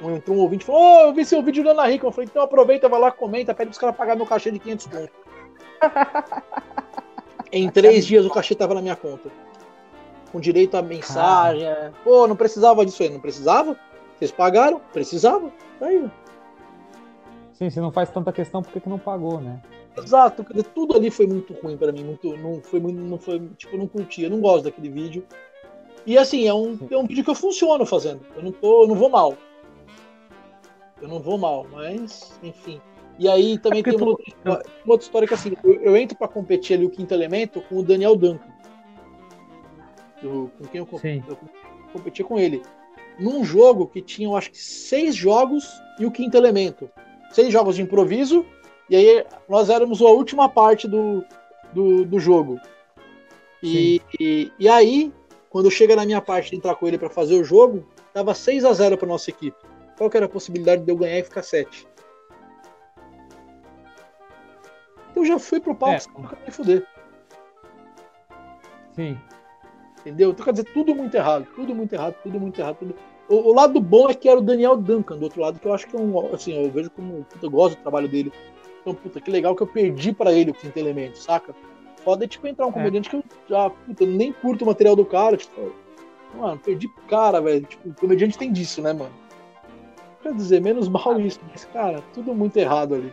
[0.00, 2.06] Entrou um ouvinte e falou: Ô, oh, eu vi seu vídeo da Ana Rica.
[2.06, 4.86] Eu falei: então aproveita, vai lá, comenta, pede pros caras pagar meu cachê de 500
[4.86, 5.12] conto.
[7.50, 9.28] em três dias o cachê tava na minha conta.
[10.30, 11.66] Com direito a mensagem.
[11.66, 11.92] Ah.
[12.04, 13.08] Pô, não precisava disso aí.
[13.08, 13.76] Não precisava?
[14.24, 14.80] Vocês pagaram?
[14.90, 15.52] Precisava?
[15.78, 16.10] Tá aí.
[17.52, 19.60] Sim, se não faz tanta questão, por que, que não pagou, né?
[19.98, 20.42] Exato,
[20.74, 23.86] tudo ali foi muito ruim para mim, muito, não foi muito, não foi, tipo, não
[23.86, 25.26] curtia, eu não gosto daquele vídeo.
[26.06, 28.22] E assim, é um, é um vídeo que eu funciono fazendo.
[28.34, 29.36] Eu não tô, eu não vou mal.
[31.02, 32.80] Eu não vou mal, mas enfim.
[33.18, 36.16] E aí também é tem uma, outra, uma, outra história que assim, eu, eu entro
[36.16, 38.48] para competir ali o quinto elemento com o Daniel Duncan.
[40.22, 40.88] Eu, com quem eu,
[41.28, 41.38] eu
[41.92, 42.62] competi com ele.
[43.18, 45.64] Num jogo que tinha, eu acho que seis jogos
[45.98, 46.90] e o quinto elemento.
[47.30, 48.44] Seis jogos de improviso
[48.88, 51.24] e aí nós éramos a última parte do,
[51.72, 52.60] do, do jogo.
[53.62, 55.12] E, e, e, aí,
[55.48, 58.64] quando chega na minha parte de entrar com ele para fazer o jogo, tava 6
[58.64, 59.56] a 0 para nossa equipe.
[59.96, 61.88] Qual que era a possibilidade de eu ganhar e ficar 7?
[65.16, 66.26] Eu já fui pro palco é.
[66.26, 66.86] pra me fuder.
[68.94, 69.18] Sim.
[70.04, 70.30] Entendeu?
[70.30, 72.76] Então quer dizer, tudo muito errado, tudo muito errado, tudo muito errado.
[72.76, 72.94] Tudo...
[73.26, 75.72] O, o, lado bom é que era o Daniel Duncan do outro lado, que eu
[75.72, 76.34] acho que é um.
[76.34, 77.26] Assim, eu vejo como.
[77.40, 78.30] Eu gosto do trabalho dele.
[78.82, 81.54] Então, puta, que legal que eu perdi para ele o quinto elemento, saca?
[82.04, 82.72] Foda é tipo entrar um é.
[82.72, 83.10] comediante é.
[83.10, 85.72] que eu já, puta, nem curto o material do cara, tipo,
[86.36, 87.64] mano, perdi pro cara, velho.
[87.64, 89.12] Tipo, o comediante tem disso, né, mano?
[90.22, 93.10] Quer dizer, menos mal isso, mas, cara, tudo muito errado ali.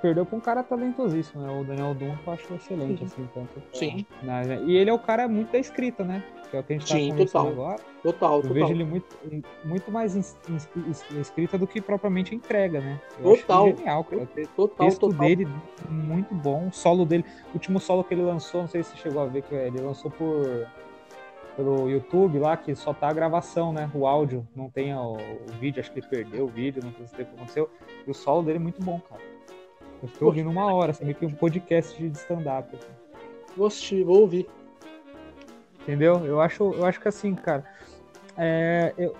[0.00, 1.60] Perdeu pra um cara talentosíssimo, né?
[1.60, 3.04] O Daniel Dum eu acho excelente, Sim.
[3.04, 3.62] assim, tanto.
[3.72, 4.06] Sim.
[4.22, 4.62] Né?
[4.66, 6.22] E ele é o cara muito da escrita, né?
[6.54, 7.48] que é o que a gente Sim, tá total.
[7.48, 7.80] agora.
[8.02, 8.54] Total, eu total.
[8.54, 9.16] vejo ele muito,
[9.64, 10.14] muito mais
[11.20, 13.00] escrita do que propriamente entrega, né?
[13.18, 13.66] Eu total.
[13.68, 14.22] genial, cara.
[14.22, 15.12] O texto total.
[15.12, 15.48] dele
[15.88, 18.96] muito bom, o solo dele, o último solo que ele lançou, não sei se você
[18.98, 20.66] chegou a ver que ele lançou por
[21.56, 23.88] pelo YouTube lá, que só tá a gravação, né?
[23.94, 27.04] O áudio, não tem o, o vídeo, acho que ele perdeu o vídeo, não sei
[27.04, 27.70] o que aconteceu.
[28.04, 29.22] E o solo dele é muito bom, cara.
[30.04, 32.68] Eu fiquei ouvindo uma hora, assim, meio que um podcast de stand-up.
[32.76, 32.92] Assim.
[33.56, 34.46] Vou assistir, vou ouvir.
[35.80, 36.26] Entendeu?
[36.26, 37.64] Eu acho, eu acho que assim, cara.
[38.36, 39.16] É, eu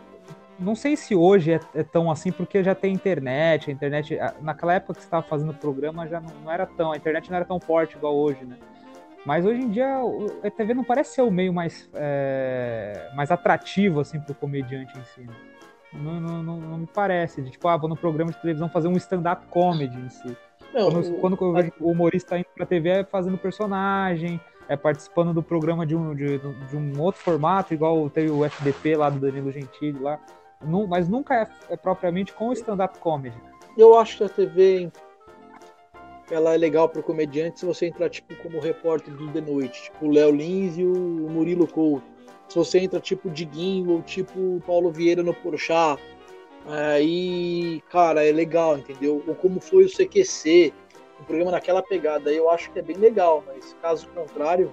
[0.59, 3.71] não sei se hoje é, é, tão assim, porque já tem internet.
[3.71, 4.19] A internet.
[4.43, 6.93] Naquela época que você estava fazendo o programa já não, não, era tão.
[6.93, 8.59] A internet não era tão forte igual hoje, né?
[9.25, 9.89] Mas hoje em dia
[10.43, 14.93] a TV não parece ser o meio mais, é, mais atrativo assim para o comediante
[14.99, 15.23] em si.
[15.23, 15.35] Né?
[15.95, 17.41] Não, não, não, não, me parece.
[17.41, 20.37] De, tipo, ah, vou no programa de televisão fazer um stand-up comedy em si.
[20.75, 25.33] Não, quando, quando eu vejo o humorista indo pra TV é fazendo personagem, é, participando
[25.33, 29.21] do programa de um, de, de, um outro formato, igual teve o FDP lá do
[29.21, 30.19] Danilo Gentili lá,
[30.61, 33.37] não, mas nunca é, é propriamente com stand-up comedy.
[33.79, 34.91] Eu acho que a TV
[36.31, 39.85] ela é legal para o comediante se você entrar tipo como repórter do The Noite,
[39.85, 42.15] tipo o Léo Lins e o Murilo Couto.
[42.49, 46.01] Se você entra tipo Diguinho ou tipo Paulo Vieira no Porchat,
[46.67, 49.23] aí, cara, é legal, entendeu?
[49.27, 50.73] Ou como foi o CQC,
[51.21, 54.73] um programa naquela pegada, eu acho que é bem legal, mas caso contrário,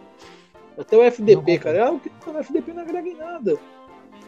[0.77, 3.57] até o FDP, cara, ah, o FDP não agrega em nada.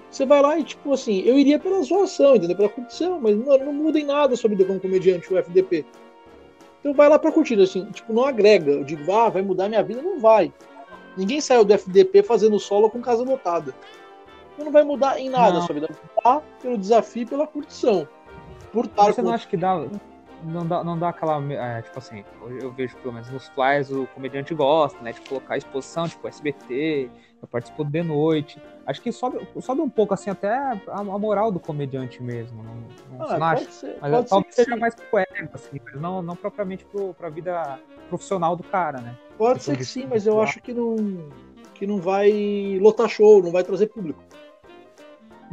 [0.10, 2.56] Você vai lá e, tipo assim, eu iria pela zoação, entendeu?
[2.56, 5.84] Pela curtição, mas não, não muda em nada a sua vida como comediante, o FDP.
[6.80, 8.72] Então vai lá pra curtir, assim, tipo, não agrega.
[8.72, 10.54] Eu digo, ah, vai mudar minha vida, não vai.
[11.18, 13.74] Ninguém saiu do FDP fazendo solo com casa lotada.
[14.64, 15.60] Então não vai mudar em nada não.
[15.60, 15.90] a sua vida.
[16.16, 18.08] Mudar pelo desafio e pela curtição.
[18.72, 19.86] Por estar Você não acha que dá,
[20.44, 21.42] não dá, não dá aquela.
[21.54, 22.24] É, tipo assim,
[22.62, 25.12] eu vejo pelo menos nos flyers o comediante gosta, né?
[25.12, 27.10] De colocar exposição, tipo SBT,
[27.42, 28.60] eu participo de noite.
[28.86, 32.64] Acho que sobe, sobe um pouco assim até a, a moral do comediante mesmo.
[32.64, 32.74] Não,
[33.18, 33.72] não, ah, não acho.
[33.72, 37.80] Ser, mas talvez seja mais pro ego, assim, mas não, não propriamente pro, pra vida
[38.10, 39.16] profissional do cara, né?
[39.38, 40.96] Pode ser que sim, mas eu acho que não,
[41.74, 44.24] que não vai lotar show, não vai trazer público.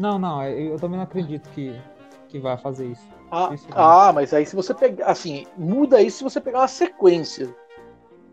[0.00, 1.78] Não, não, eu também não acredito que,
[2.26, 3.06] que vai fazer isso.
[3.30, 5.04] Ah, ah, mas aí se você pegar.
[5.04, 7.54] Assim, muda isso se você pegar uma sequência.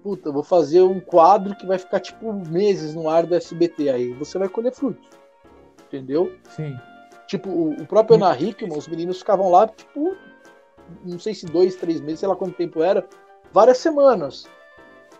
[0.01, 3.89] Puta, vou fazer um quadro que vai ficar tipo meses no ar do SBT.
[3.89, 5.09] Aí você vai colher frutos.
[5.87, 6.33] Entendeu?
[6.51, 6.79] Sim.
[7.27, 10.15] Tipo, o, próprio Ana Hickman, os meninos ficavam lá, tipo,
[11.03, 13.05] não sei se dois, três meses, sei lá quanto tempo era,
[13.51, 14.47] várias semanas.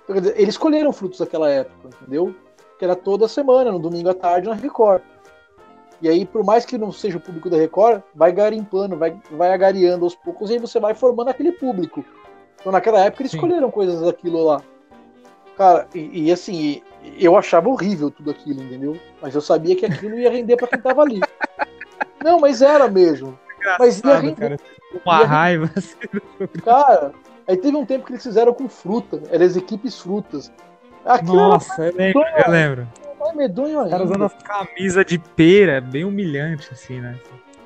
[0.06, 2.34] Então, eles colheram frutos daquela época, entendeu?
[2.80, 5.04] Que era toda semana, no domingo à tarde, na Record.
[6.02, 9.52] E aí, por mais que não seja o público da Record, vai garimpando, vai, vai
[9.52, 12.06] agariando aos poucos, e aí você vai formando aquele público.
[12.60, 13.38] Então, naquela época, eles Sim.
[13.38, 14.62] escolheram coisas daquilo lá.
[15.58, 16.84] Cara, e, e, assim,
[17.20, 19.00] eu achava horrível tudo aquilo, entendeu?
[19.22, 21.20] Mas eu sabia que aquilo ia render para quem tava ali.
[22.24, 23.38] Não, mas era mesmo.
[23.80, 24.36] Mas ia render.
[24.36, 24.58] Cara.
[25.04, 25.72] Uma ia raiva.
[26.64, 27.12] Cara,
[27.48, 29.22] aí teve um tempo que eles fizeram com fruta.
[29.32, 30.52] Eram as equipes frutas.
[31.04, 32.88] Aquilo Nossa, eu lembro, eu lembro
[33.20, 33.86] mais medonho ainda.
[33.86, 37.18] Os caras usando as camisas de pera, é bem humilhante, assim, né?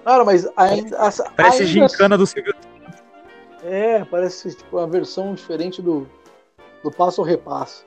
[0.03, 0.97] Cara, mas ainda.
[1.35, 2.53] Parece ainda gincana do Silvio
[3.63, 6.07] É, parece tipo uma versão diferente do,
[6.83, 7.85] do Passo Repasso.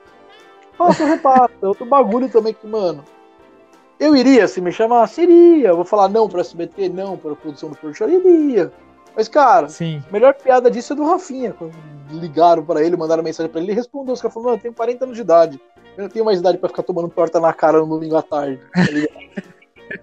[0.77, 3.03] Passo Repasso, é outro bagulho também que, mano.
[3.99, 5.69] Eu iria, se me chamasse, iria.
[5.69, 8.71] Eu vou falar não para SBT, não para a produção do Porto iria.
[9.15, 10.03] Mas, cara, Sim.
[10.09, 11.53] a melhor piada disso é do Rafinha.
[11.53, 11.73] Quando
[12.11, 14.13] ligaram para ele, mandaram mensagem para ele, ele respondeu.
[14.13, 15.61] Os caras falaram, eu tenho 40 anos de idade.
[15.97, 18.59] Eu não tenho mais idade pra ficar tomando torta na cara no domingo à tarde.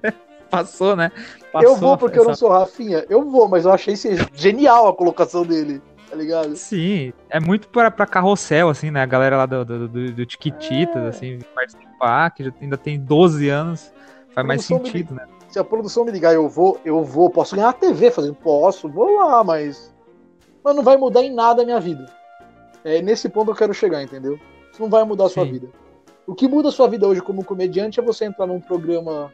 [0.01, 0.13] Tá
[0.51, 1.11] Passou, né?
[1.51, 2.25] Passou eu vou porque essa...
[2.25, 3.07] eu não sou Rafinha.
[3.09, 3.95] Eu vou, mas eu achei
[4.35, 5.81] genial a colocação dele.
[6.11, 6.55] Tá ligado?
[6.57, 9.01] Sim, é muito pra, pra carrossel, assim, né?
[9.01, 11.09] A galera lá do, do, do, do Tiquititas, é.
[11.09, 13.91] assim, participar, que já ainda tem 12 anos,
[14.35, 15.27] faz mais sentido, né?
[15.49, 18.91] Se a produção me ligar, eu vou, eu vou, posso ganhar a TV fazendo, posso,
[18.91, 19.95] vou lá, mas.
[20.63, 22.05] Mas não vai mudar em nada a minha vida.
[22.85, 24.39] É nesse ponto que eu quero chegar, entendeu?
[24.71, 25.53] Isso não vai mudar a sua Sim.
[25.53, 25.69] vida.
[26.27, 29.33] O que muda a sua vida hoje como comediante é você entrar num programa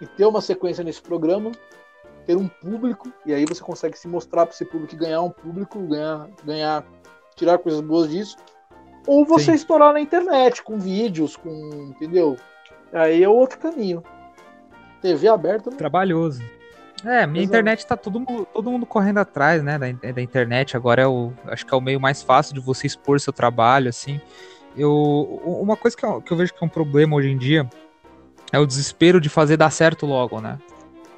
[0.00, 1.52] e ter uma sequência nesse programa,
[2.26, 5.30] ter um público, e aí você consegue se mostrar para esse público e ganhar um
[5.30, 6.84] público, ganhar, ganhar,
[7.36, 8.36] tirar coisas boas disso.
[9.06, 9.54] Ou você Sim.
[9.54, 11.48] estourar na internet, com vídeos, com.
[11.90, 12.36] Entendeu?
[12.92, 14.02] Aí é outro caminho.
[15.00, 15.70] TV aberta.
[15.70, 15.76] Né?
[15.76, 16.42] Trabalhoso.
[17.04, 17.58] É, minha Exato.
[17.58, 20.76] internet tá todo mundo, todo mundo correndo atrás, né, da, da internet.
[20.76, 23.88] Agora é o, acho que é o meio mais fácil de você expor seu trabalho,
[23.88, 24.20] assim
[24.76, 27.68] eu uma coisa que eu, que eu vejo que é um problema hoje em dia
[28.52, 30.58] é o desespero de fazer dar certo logo, né?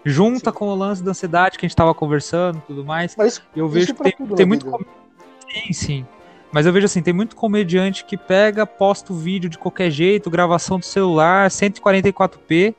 [0.05, 0.57] Junta sim.
[0.57, 3.15] com o lance da ansiedade que a gente tava conversando tudo mais.
[3.17, 4.67] Mas eu vejo que tem, tem muito.
[4.67, 4.79] Com...
[4.79, 6.07] Sim, sim.
[6.51, 10.31] Mas eu vejo assim, tem muito comediante que pega, posta o vídeo de qualquer jeito,
[10.31, 12.75] gravação do celular, 144p,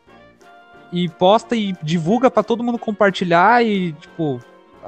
[0.91, 4.39] e posta e divulga para todo mundo compartilhar e, tipo,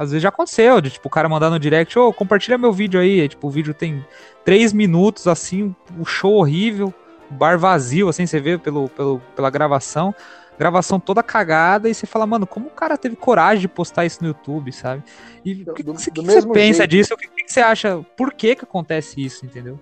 [0.02, 2.74] às vezes já aconteceu, de tipo, o cara mandar no direct, ô, oh, compartilha meu
[2.74, 3.30] vídeo aí.
[3.30, 4.04] tipo, o vídeo tem
[4.44, 6.92] três minutos, assim, o um show horrível,
[7.30, 10.14] bar vazio, assim, você vê pelo, pelo, pela gravação.
[10.58, 14.20] Gravação toda cagada, e você fala, mano, como o cara teve coragem de postar isso
[14.22, 15.04] no YouTube, sabe?
[15.46, 16.90] E o que, do, que, do que você pensa jeito.
[16.90, 17.14] disso?
[17.14, 18.04] O que, que, você acha?
[18.18, 19.80] Por que que acontece isso, entendeu?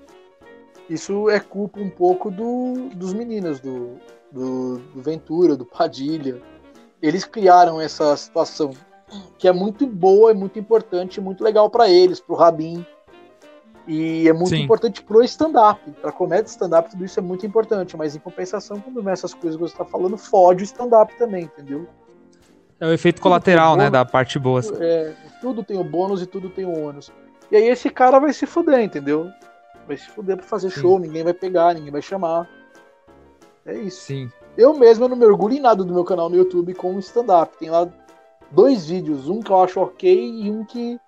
[0.90, 3.98] Isso é culpa um pouco do, dos meninos, do,
[4.32, 6.42] do, do Ventura, do Padilha.
[7.02, 8.72] Eles criaram essa situação
[9.38, 12.86] que é muito boa, é muito importante, muito legal para eles, para o Rabin.
[13.88, 14.64] E é muito Sim.
[14.64, 15.80] importante pro stand-up.
[16.00, 17.98] Pra comédia stand-up, tudo isso é muito importante.
[17.98, 21.46] Mas em compensação, quando vem essas coisas que você tá falando, fode o stand-up também,
[21.46, 21.88] entendeu?
[22.80, 23.90] É o efeito tudo colateral, né?
[23.90, 24.62] Da parte boa.
[24.80, 27.12] É, tudo tem o bônus e tudo tem o ônus.
[27.52, 29.28] E aí esse cara vai se fuder, entendeu?
[29.88, 30.82] Vai se fuder pra fazer Sim.
[30.82, 32.48] show, ninguém vai pegar, ninguém vai chamar.
[33.66, 34.02] É isso.
[34.02, 34.32] Sim.
[34.56, 37.58] Eu mesmo eu não mergulho em nada do meu canal no YouTube com stand-up.
[37.58, 37.88] Tem lá
[38.52, 41.00] dois vídeos, um que eu acho ok e um que,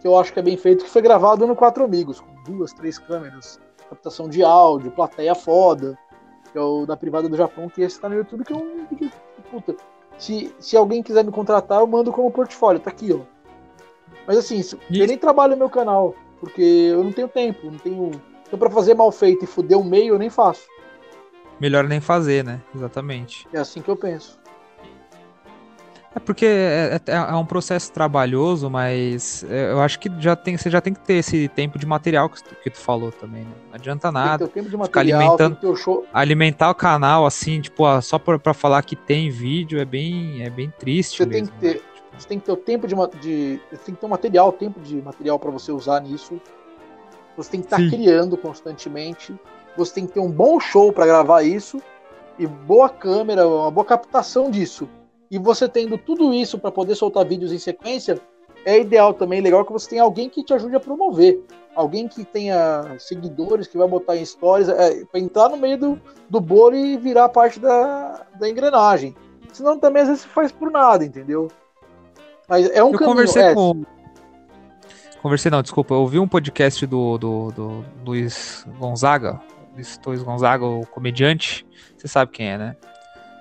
[0.00, 2.72] que eu acho que é bem feito, que foi gravado no Quatro Amigos, com duas,
[2.72, 5.98] três câmeras, captação de áudio, plateia foda.
[6.52, 8.86] que é o da privada do Japão, que esse tá no YouTube, que é um.
[9.50, 9.76] Puta,
[10.18, 13.20] se, se alguém quiser me contratar, eu mando como portfólio, tá aqui, ó.
[14.26, 14.60] Mas assim,
[14.90, 18.10] eu nem trabalho no meu canal, porque eu não tenho tempo, não tenho.
[18.46, 20.66] Então, pra fazer mal feito e fuder o meio, eu nem faço.
[21.60, 22.60] Melhor nem fazer, né?
[22.74, 23.46] Exatamente.
[23.52, 24.38] É assim que eu penso.
[26.16, 30.56] É porque é, é, é, um processo trabalhoso, mas é, eu acho que já tem,
[30.56, 33.50] você já tem que ter esse tempo de material que, que tu falou também, né?
[33.68, 34.38] Não adianta nada.
[34.38, 36.06] Tem que ter o tempo de material, alimentando, o show...
[36.14, 40.48] alimentar o canal assim, tipo, só pra, pra falar que tem vídeo é bem, é
[40.48, 41.18] bem triste.
[41.18, 42.00] Você mesmo, tem que ter, né?
[42.16, 44.80] você tem que ter o tempo de, de você tem que ter o material, tempo
[44.80, 46.40] de material para você usar nisso.
[47.36, 49.38] Você tem que estar tá criando constantemente.
[49.76, 51.78] Você tem que ter um bom show para gravar isso
[52.38, 54.88] e boa câmera, uma boa captação disso
[55.30, 58.20] e você tendo tudo isso para poder soltar vídeos em sequência,
[58.64, 61.40] é ideal também, legal que você tenha alguém que te ajude a promover.
[61.74, 66.00] Alguém que tenha seguidores, que vai botar em stories, é, para entrar no meio do,
[66.28, 69.14] do bolo e virar parte da, da engrenagem.
[69.52, 71.48] Senão também às vezes faz por nada, entendeu?
[72.48, 73.84] Mas é um Eu caminho, conversei é, com.
[75.22, 75.94] Conversei, não, desculpa.
[75.94, 79.40] Eu ouvi um podcast do, do, do Luiz Gonzaga,
[80.04, 81.66] Luiz Gonzaga, o comediante.
[81.96, 82.76] Você sabe quem é, né?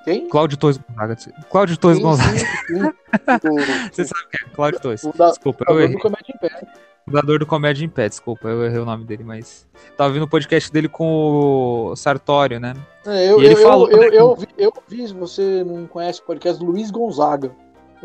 [0.05, 0.29] Quem?
[0.29, 1.17] Cláudio Torres Gonzaga.
[1.49, 2.37] Cláudio Torres Gonzaga.
[2.37, 2.79] Sim, sim.
[3.91, 4.49] Você sabe quem é?
[4.53, 5.01] Cláudio Torres.
[5.15, 5.95] Da, desculpa, eu errei.
[5.95, 6.67] Do Comédia em Pé.
[7.05, 9.67] Fundador do Comédia em Pé, desculpa, eu errei o nome dele, mas.
[9.97, 12.75] Tava vindo o podcast dele com o Sartório, né?
[13.05, 13.89] É, eu, e ele eu, falou.
[13.89, 17.51] Eu, né, eu, eu, vi, vi, você não conhece o podcast Luiz Gonzaga.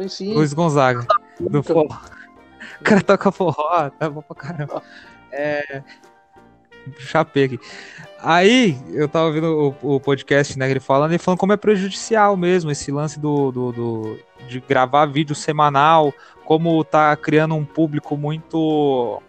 [0.09, 0.32] Sim.
[0.32, 1.07] Luiz Gonzaga.
[1.38, 1.98] Do forró.
[2.80, 4.82] O cara toca forró, tá bom pra caramba.
[5.30, 5.82] É.
[6.99, 7.61] Chapei aqui.
[8.22, 12.37] Aí, eu tava ouvindo o, o, podcast, né, ele falando, e falando como é prejudicial
[12.37, 16.12] mesmo esse lance do, do, do, de gravar vídeo semanal,
[16.45, 19.22] como tá criando um público muito.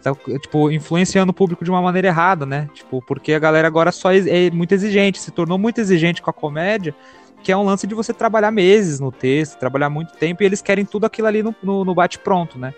[0.00, 2.70] Tá, tipo, influenciando o público de uma maneira errada, né?
[2.72, 6.30] Tipo, porque a galera agora só é, é muito exigente, se tornou muito exigente com
[6.30, 6.94] a comédia,
[7.42, 10.62] que é um lance de você trabalhar meses no texto, trabalhar muito tempo, e eles
[10.62, 12.72] querem tudo aquilo ali no, no, no bate-pronto, né?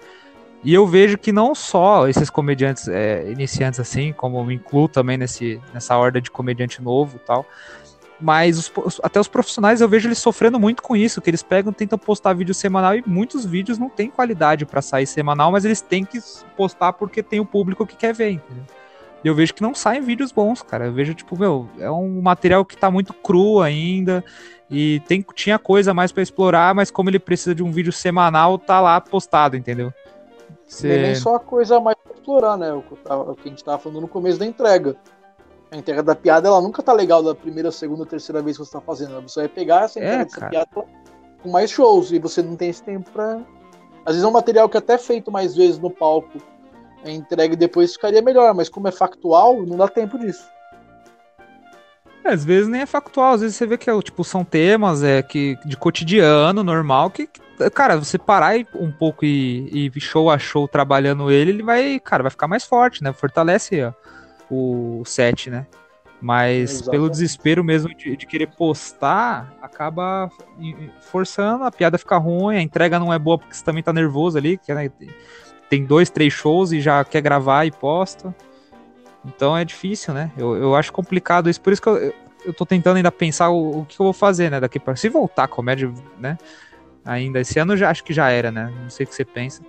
[0.64, 5.16] E eu vejo que não só esses comediantes é, iniciantes assim, como me incluo também
[5.18, 7.44] nesse, nessa horda de comediante novo e tal,
[8.20, 11.72] mas os, até os profissionais eu vejo eles sofrendo muito com isso, que eles pegam,
[11.72, 15.80] tentam postar vídeo semanal e muitos vídeos não têm qualidade para sair semanal, mas eles
[15.80, 16.20] têm que
[16.56, 18.64] postar porque tem o público que quer ver, entendeu?
[19.24, 20.86] E eu vejo que não saem vídeos bons, cara.
[20.86, 24.24] Eu vejo, tipo, meu, é um material que tá muito cru ainda.
[24.68, 28.58] E tem, tinha coisa mais para explorar, mas como ele precisa de um vídeo semanal,
[28.58, 29.92] tá lá postado, entendeu?
[30.82, 32.72] Não é nem só a coisa mais pra explorar, né?
[32.72, 34.96] O que a gente tava falando no começo da entrega.
[35.70, 38.72] A entrega da piada, ela nunca tá legal da primeira, segunda, terceira vez que você
[38.72, 39.20] tá fazendo.
[39.22, 40.84] Você vai pegar essa entrega é, dessa piada
[41.42, 43.40] com mais shows e você não tem esse tempo pra.
[44.04, 46.38] Às vezes é um material que é até feito mais vezes no palco,
[47.04, 50.44] a entrega depois ficaria melhor, mas como é factual, não dá tempo disso.
[52.24, 55.02] É, às vezes nem é factual, às vezes você vê que é, tipo, são temas
[55.02, 57.40] é, que, de cotidiano, normal, que, que
[57.74, 62.22] cara, você parar um pouco e, e, show a show trabalhando ele, ele vai, cara,
[62.22, 63.12] vai ficar mais forte, né?
[63.12, 63.92] Fortalece ó,
[64.50, 65.66] o set, né?
[66.20, 66.90] Mas Exatamente.
[66.90, 70.30] pelo desespero mesmo de, de, querer postar, acaba
[71.00, 74.38] forçando, a piada fica ruim, a entrega não é boa porque você também tá nervoso
[74.38, 74.88] ali, que, né,
[75.68, 78.32] tem dois, três shows e já quer gravar e posta.
[79.24, 80.30] Então é difícil, né?
[80.36, 83.80] Eu, eu acho complicado isso, por isso que eu, eu tô tentando ainda pensar o,
[83.80, 84.60] o que eu vou fazer, né?
[84.60, 86.38] Daqui para Se voltar a comédia, né?
[87.04, 87.40] Ainda.
[87.40, 88.72] Esse ano já acho que já era, né?
[88.82, 89.62] Não sei o que você pensa.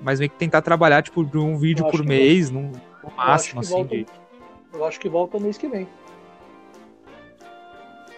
[0.00, 3.74] Mas meio que tentar trabalhar, tipo, de um vídeo por mês, no, no máximo, assim.
[3.74, 4.06] Volta, de...
[4.72, 5.86] Eu acho que volta mês que vem.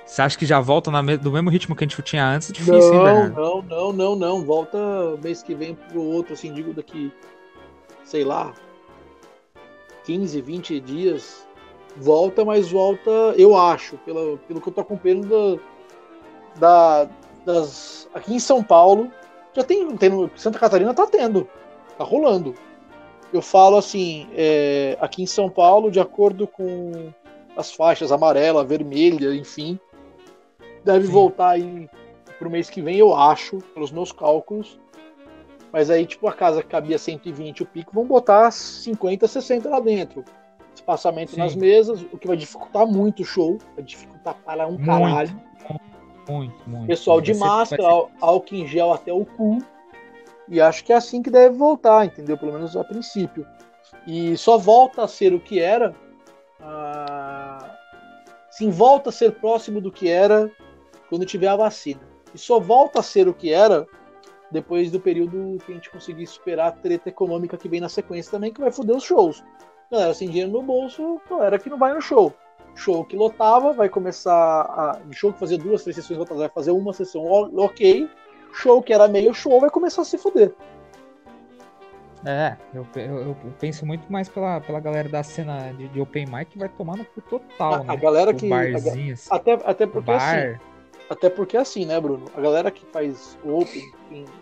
[0.07, 2.50] Você acha que já volta na, do mesmo ritmo que a gente tinha antes?
[2.50, 4.44] É difícil, não, hein, Não, não, não, não.
[4.44, 4.78] Volta
[5.24, 7.11] mês que vem pro outro, assim, digo daqui,
[8.05, 8.53] sei lá,
[10.05, 11.48] 15, 20 dias.
[11.96, 15.61] Volta, mas volta, eu acho, pelo, pelo que eu tô acompanhando
[16.59, 17.11] da, da
[17.45, 19.11] das aqui em São Paulo
[19.55, 21.49] já tem, tem Santa Catarina tá tendo,
[21.97, 22.55] tá rolando.
[23.32, 27.12] Eu falo assim, é, aqui em São Paulo, de acordo com
[27.57, 29.78] as faixas amarela, vermelha, enfim,
[30.84, 31.12] deve Sim.
[31.12, 31.88] voltar aí
[32.38, 34.78] pro mês que vem, eu acho, pelos meus cálculos.
[35.72, 39.80] Mas aí, tipo, a casa que cabia 120 o pico, vão botar 50, 60 lá
[39.80, 40.22] dentro.
[40.74, 41.38] Espaçamento Sim.
[41.38, 44.86] nas mesas, o que vai dificultar muito o show, vai dificultar para um muito.
[44.86, 45.40] caralho.
[46.29, 46.87] Muito, muito.
[46.87, 48.11] Pessoal de máscara, ser...
[48.20, 49.59] álcool em gel até o cu.
[50.49, 52.37] E acho que é assim que deve voltar, entendeu?
[52.37, 53.47] Pelo menos a princípio.
[54.07, 55.95] E só volta a ser o que era.
[56.61, 57.77] Ah,
[58.51, 60.51] sim, volta a ser próximo do que era
[61.09, 62.01] quando tiver a vacina.
[62.35, 63.87] E só volta a ser o que era
[64.51, 68.31] depois do período que a gente conseguir superar a treta econômica que vem na sequência
[68.31, 69.43] também, que vai foder os shows.
[69.91, 72.33] Galera sem dinheiro no bolso, galera que não vai no show.
[72.75, 75.01] Show que lotava, vai começar a.
[75.11, 78.09] Show que fazia duas, três sessões lotadas, vai fazer uma sessão ok.
[78.53, 80.55] Show que era meio show, vai começar a se fuder.
[82.25, 86.27] É, eu, eu, eu, penso muito mais pela, pela galera da cena de, de Open
[86.27, 87.85] Mic que vai tomar no cu total, a, né?
[87.89, 88.49] A galera que.
[88.49, 90.39] Barzinho, a, assim, até, até porque bar.
[90.39, 90.73] assim.
[91.11, 92.25] Até porque assim, né, Bruno?
[92.35, 93.93] A galera que faz Open,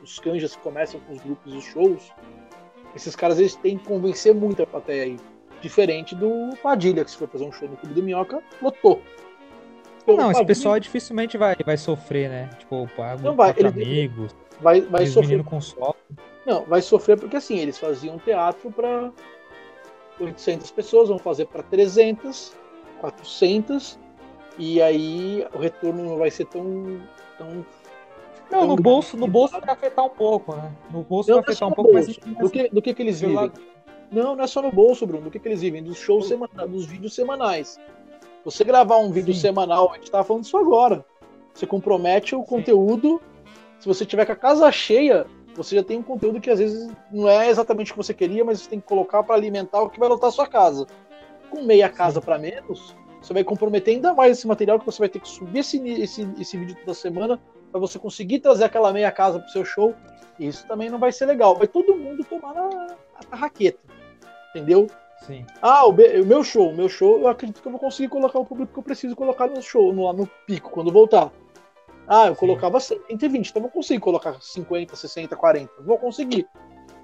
[0.03, 2.12] os canjas que começam com os grupos e shows,
[2.95, 5.16] esses caras eles têm que convencer muito a plateia aí.
[5.61, 9.02] Diferente do Padilha, que se for fazer um show no Clube do Minhoca, lotou.
[10.02, 12.50] Então, não, esse pessoal dificilmente vai, vai sofrer, né?
[12.58, 12.88] Tipo,
[13.22, 15.44] não vai, ele, amigos, vai, vai sofrer.
[15.44, 15.96] com solo.
[16.46, 19.12] Não, vai sofrer porque assim, eles faziam teatro para
[20.18, 22.54] 800 pessoas, vão fazer para 300,
[23.00, 23.98] 400,
[24.58, 27.00] e aí o retorno não vai ser tão.
[27.38, 27.64] tão
[28.50, 30.72] não, no bolso, no bolso vai afetar um pouco, né?
[30.90, 32.20] No bolso não, vai afetar um pouco, bolso.
[32.26, 32.36] mas.
[32.36, 33.52] Do que, do que, que eles vivem?
[34.11, 35.24] Não, não é só no bolso, Bruno.
[35.24, 35.82] Do que, que eles vivem?
[35.82, 37.78] Dos shows semanais, dos vídeos semanais.
[38.44, 39.40] Você gravar um vídeo Sim.
[39.40, 41.04] semanal, a gente tava falando isso agora.
[41.54, 42.46] Você compromete o Sim.
[42.46, 43.20] conteúdo.
[43.78, 46.90] Se você tiver com a casa cheia, você já tem um conteúdo que às vezes
[47.11, 49.90] não é exatamente o que você queria, mas você tem que colocar para alimentar o
[49.90, 50.86] que vai lotar a sua casa.
[51.50, 55.08] Com meia casa para menos, você vai comprometer ainda mais esse material que você vai
[55.08, 57.40] ter que subir esse, esse, esse vídeo toda semana
[57.70, 59.94] para você conseguir trazer aquela meia casa para o seu show.
[60.38, 61.54] Isso também não vai ser legal.
[61.54, 62.96] Vai todo mundo tomar na,
[63.30, 63.78] na raqueta.
[64.51, 64.86] Entendeu?
[65.26, 65.44] Sim.
[65.61, 68.38] Ah, o, o, meu show, o meu show, eu acredito que eu vou conseguir colocar
[68.38, 71.30] o público que eu preciso colocar no show, no, no pico, quando voltar.
[72.09, 72.40] Ah, eu Sim.
[72.40, 75.72] colocava 120, então eu vou conseguir colocar 50, 60, 40.
[75.82, 76.48] Vou conseguir.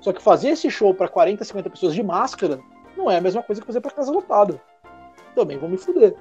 [0.00, 2.60] Só que fazer esse show para 40, 50 pessoas de máscara
[2.96, 4.60] não é a mesma coisa que fazer para casa lotada.
[5.34, 6.14] Também vou me fuder.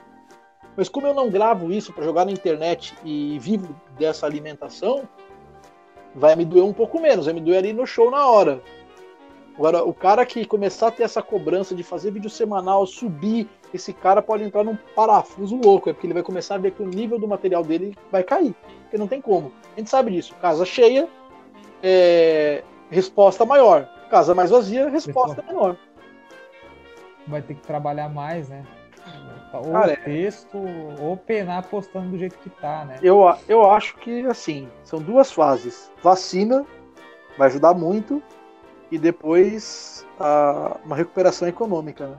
[0.76, 5.08] Mas como eu não gravo isso para jogar na internet e vivo dessa alimentação,
[6.14, 8.62] vai me doer um pouco menos, vai me doer ali no show na hora.
[9.58, 13.94] Agora, o cara que começar a ter essa cobrança de fazer vídeo semanal, subir, esse
[13.94, 16.88] cara pode entrar num parafuso louco, é porque ele vai começar a ver que o
[16.88, 18.54] nível do material dele vai cair.
[18.82, 19.52] Porque não tem como.
[19.74, 20.36] A gente sabe disso.
[20.42, 21.08] Casa cheia,
[21.82, 22.64] é...
[22.90, 23.90] resposta maior.
[24.10, 25.78] Casa mais vazia, resposta menor.
[27.26, 28.66] Vai ter que trabalhar mais, né?
[29.54, 29.96] Ou cara, é.
[29.96, 30.58] texto,
[31.00, 33.00] ou penar postando do jeito que tá, né?
[33.02, 35.90] Eu, eu acho que, assim, são duas fases.
[36.04, 36.66] Vacina
[37.38, 38.22] vai ajudar muito
[38.92, 42.18] e depois a, uma recuperação econômica, né?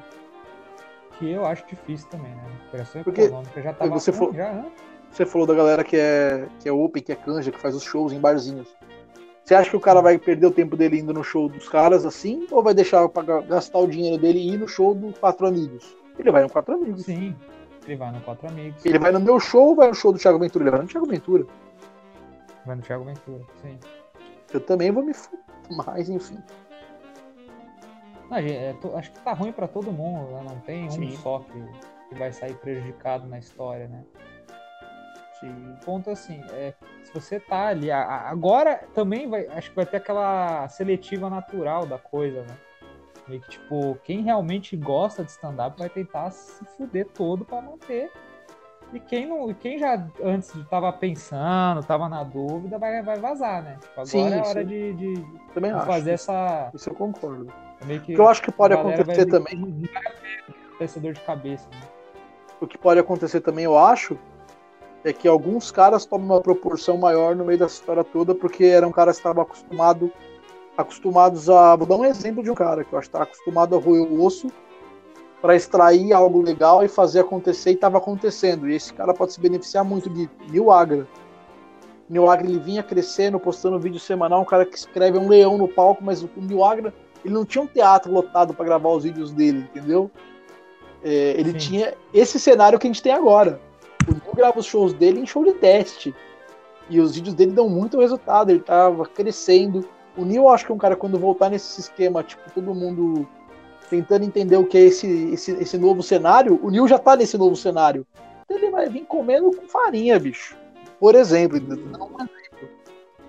[1.18, 2.42] Que eu acho difícil também, né?
[2.60, 4.66] Recuperação Porque econômica já tava você for, já,
[5.10, 7.82] Você falou da galera que é, que é open, que é canja, que faz os
[7.82, 8.68] shows em barzinhos.
[9.42, 12.04] Você acha que o cara vai perder o tempo dele indo no show dos caras
[12.04, 12.46] assim?
[12.50, 15.96] Ou vai deixar pra gastar o dinheiro dele e ir no show dos quatro amigos?
[16.18, 17.04] Ele vai no quatro amigos.
[17.04, 17.34] Sim,
[17.86, 18.84] ele vai no quatro amigos.
[18.84, 20.64] Ele vai no meu show ou vai no show do Thiago Ventura?
[20.64, 21.46] Ele vai no Thiago Ventura.
[22.66, 23.78] Vai no Thiago Ventura, sim.
[24.56, 25.12] Eu também vou me
[25.70, 26.38] mas enfim.
[28.30, 30.42] Não, é, acho que tá ruim para todo mundo, né?
[30.48, 31.12] Não tem Sim.
[31.12, 34.02] um só que, que vai sair prejudicado na história, né?
[35.38, 35.74] Sim.
[35.74, 36.72] O ponto assim, é,
[37.04, 41.98] se você tá ali, agora também vai, acho que vai ter aquela seletiva natural da
[41.98, 42.56] coisa, né?
[43.28, 48.10] E que, tipo, quem realmente gosta de stand-up vai tentar se fuder todo para manter
[48.92, 53.78] e quem, não, quem já antes estava pensando, estava na dúvida, vai, vai vazar, né?
[53.80, 54.66] Tipo, agora sim, é hora sim.
[54.66, 55.86] de, de, também de acho.
[55.86, 56.70] fazer essa.
[56.72, 57.52] Isso eu concordo.
[57.80, 59.82] É que o que eu acho que pode acontecer também.
[60.80, 61.68] Essa dor de cabeça.
[61.70, 61.80] Né?
[62.60, 64.16] O que pode acontecer também, eu acho,
[65.04, 68.92] é que alguns caras tomam uma proporção maior no meio dessa história toda, porque eram
[68.92, 70.12] caras que estavam acostumado,
[70.76, 71.74] acostumados a.
[71.74, 74.02] Vou dar um exemplo de um cara que eu acho que está acostumado a roer
[74.02, 74.46] o osso
[75.46, 78.68] para extrair algo legal e fazer acontecer e estava acontecendo.
[78.68, 81.06] E esse cara pode se beneficiar muito de Neil Agra.
[82.10, 85.68] Neil Agra ele vinha crescendo, postando vídeo semanal, um cara que escreve um leão no
[85.68, 86.92] palco, mas o Neil Agra
[87.24, 90.10] ele não tinha um teatro lotado para gravar os vídeos dele, entendeu?
[91.04, 91.58] É, ele Sim.
[91.58, 93.60] tinha esse cenário que a gente tem agora.
[94.08, 96.12] O Neil grava os shows dele em show de teste.
[96.90, 99.88] E os vídeos dele dão muito resultado, ele tava crescendo.
[100.16, 103.28] O Neil, acho que é um cara, quando voltar nesse esquema, tipo, todo mundo
[103.88, 107.36] tentando entender o que é esse, esse, esse novo cenário, o Neil já tá nesse
[107.38, 108.06] novo cenário.
[108.44, 110.56] Então ele vai vir comendo com farinha, bicho.
[110.98, 112.26] Por exemplo, um.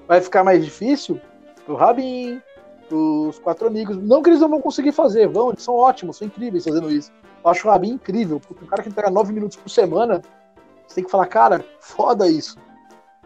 [0.08, 1.20] Vai ficar mais difícil
[1.66, 2.42] pro Rabin,
[2.88, 3.98] pros quatro amigos.
[3.98, 7.12] Não que eles não vão conseguir fazer, vão, eles são ótimos, são incríveis fazendo isso.
[7.44, 10.22] Eu acho o Rabin incrível, porque um cara que entrega nove minutos por semana,
[10.88, 12.58] você tem que falar, cara, foda isso.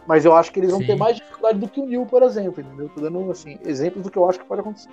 [0.07, 0.87] Mas eu acho que eles vão Sim.
[0.87, 2.89] ter mais dificuldade do que o Neil, por exemplo, entendeu?
[2.89, 4.89] Tô dando, assim, exemplos do que eu acho que pode acontecer.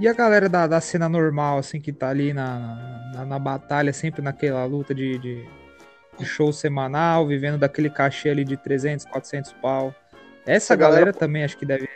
[0.00, 3.92] E a galera da, da cena normal, assim, que tá ali na, na, na batalha,
[3.92, 5.46] sempre naquela luta de, de,
[6.18, 9.94] de, show semanal, vivendo daquele cachê ali de 300, 400 pau.
[10.46, 11.86] Essa, galera, galera, também acho que deve.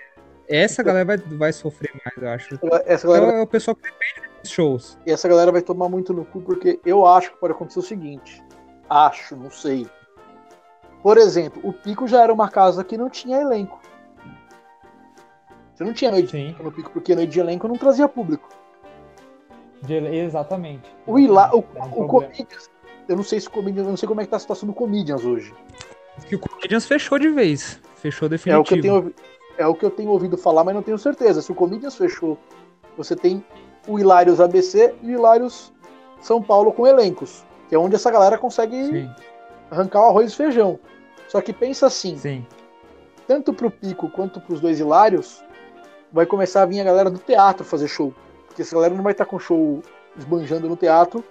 [0.47, 2.61] Essa galera vai, vai sofrer mais, eu acho.
[2.85, 3.39] Essa galera...
[3.39, 4.99] É o pessoal que depende shows.
[5.07, 7.83] E essa galera vai tomar muito no cu, porque eu acho que pode acontecer o
[7.83, 8.45] seguinte.
[8.91, 9.87] Acho, não sei.
[11.03, 13.81] Por exemplo, o Pico já era uma casa que não tinha elenco.
[15.75, 16.55] Você não tinha noite Sim.
[16.63, 18.49] no Pico, porque noite de elenco não trazia público.
[19.83, 20.89] De- exatamente.
[21.07, 22.07] O, Ila, o, É um o.
[22.09, 22.71] Comedians,
[23.09, 24.67] eu não sei se o Comedians, eu não sei como é que tá a situação
[24.69, 25.53] do Comedians hoje.
[26.29, 27.81] Que o Comedians fechou de vez.
[27.97, 28.61] Fechou É definitivo.
[28.61, 29.15] o, que eu tenho,
[29.59, 31.43] é o que eu tenho ouvido falar, mas não tenho certeza.
[31.43, 32.39] Se o Comedians fechou,
[32.97, 33.45] você tem
[33.89, 35.73] o Hilários ABC e o Hilários
[36.21, 39.11] São Paulo com elencos, que é onde essa galera consegue Sim,
[39.71, 40.79] arrancar o arroz e feijão.
[41.29, 42.47] Só que pensa assim, sim.
[43.27, 45.43] tanto pro Pico quanto pros dois Hilários,
[46.15, 48.15] vai começar a vir a galera do teatro fazer show.
[48.47, 49.83] Porque essa galera não vai estar com show
[50.17, 51.25] esbanjando no teatro,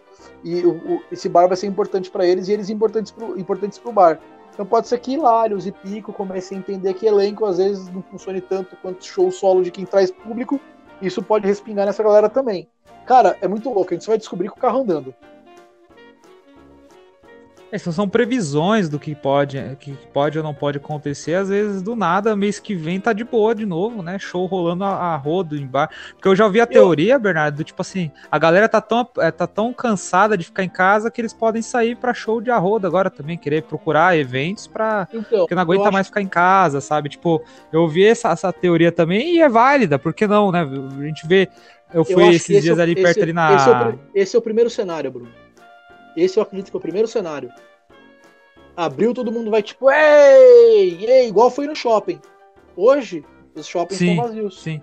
[0.43, 3.79] e o- o- esse bar vai ser importante para eles e eles importantes pro, importantes
[3.93, 4.19] bar.
[4.53, 8.03] Então pode ser que Hilários e Pico comecem a entender que elenco às vezes não
[8.03, 10.59] funcione tanto quanto show solo de quem traz público.
[11.01, 12.67] Isso pode respingar nessa galera também.
[13.05, 15.15] Cara, é muito louco, a gente só vai descobrir com o carro andando.
[17.73, 21.33] Essas são previsões do que pode, que pode ou não pode acontecer.
[21.33, 24.19] Às vezes, do nada, mês que vem tá de boa de novo, né?
[24.19, 25.89] Show rolando a, a rodo em bar.
[26.13, 29.31] Porque eu já ouvi a teoria, Bernardo, do tipo assim, a galera tá tão, é,
[29.31, 32.85] tá tão cansada de ficar em casa que eles podem sair pra show de arrodo
[32.85, 35.07] agora também, querer procurar eventos pra.
[35.11, 37.09] Então, Porque não eu aguenta acho- mais ficar em casa, sabe?
[37.09, 40.61] Tipo, eu ouvi essa, essa teoria também e é válida, por que não, né?
[40.61, 41.49] A gente vê.
[41.91, 43.55] Eu eu fui que esses esse dias é o- ali esse- perto ali na.
[43.55, 45.29] Esse é, o, esse é o primeiro cenário, Bruno.
[46.15, 47.49] Esse eu acredito que é o primeiro cenário.
[48.75, 52.19] Abril, todo mundo vai tipo, ei, ei, igual foi no shopping.
[52.75, 53.23] Hoje,
[53.55, 54.61] os shoppings Sim, estão vazios.
[54.61, 54.81] Sim.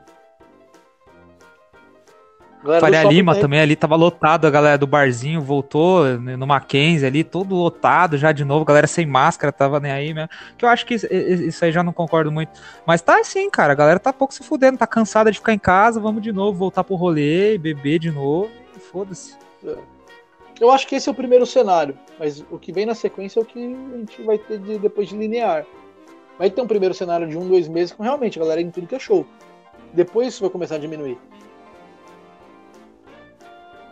[2.78, 7.06] Faria Lima tá- também ali tava lotado, a galera do barzinho voltou né, no Mackenzie
[7.06, 10.28] ali, todo lotado já de novo, galera sem máscara, tava nem aí mesmo.
[10.58, 12.52] Que eu acho que isso, isso aí já não concordo muito.
[12.86, 15.58] Mas tá assim, cara, a galera tá pouco se fudendo, tá cansada de ficar em
[15.58, 18.50] casa, vamos de novo voltar pro rolê, beber de novo,
[18.92, 19.34] foda-se.
[20.60, 23.42] Eu acho que esse é o primeiro cenário, mas o que vem na sequência é
[23.42, 25.64] o que a gente vai ter de- depois de linear.
[26.38, 28.86] Vai ter um primeiro cenário de um, dois meses com realmente a galera em tudo
[28.86, 29.26] que é show.
[29.94, 31.18] Depois isso vai começar a diminuir.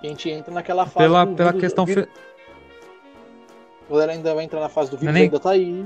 [0.02, 0.98] A gente entra naquela fase.
[1.06, 1.86] Pela, do pela questão.
[1.86, 2.06] fi-
[3.88, 5.84] A galera ainda vai entrar na fase do vírus, nem- ainda tá aí.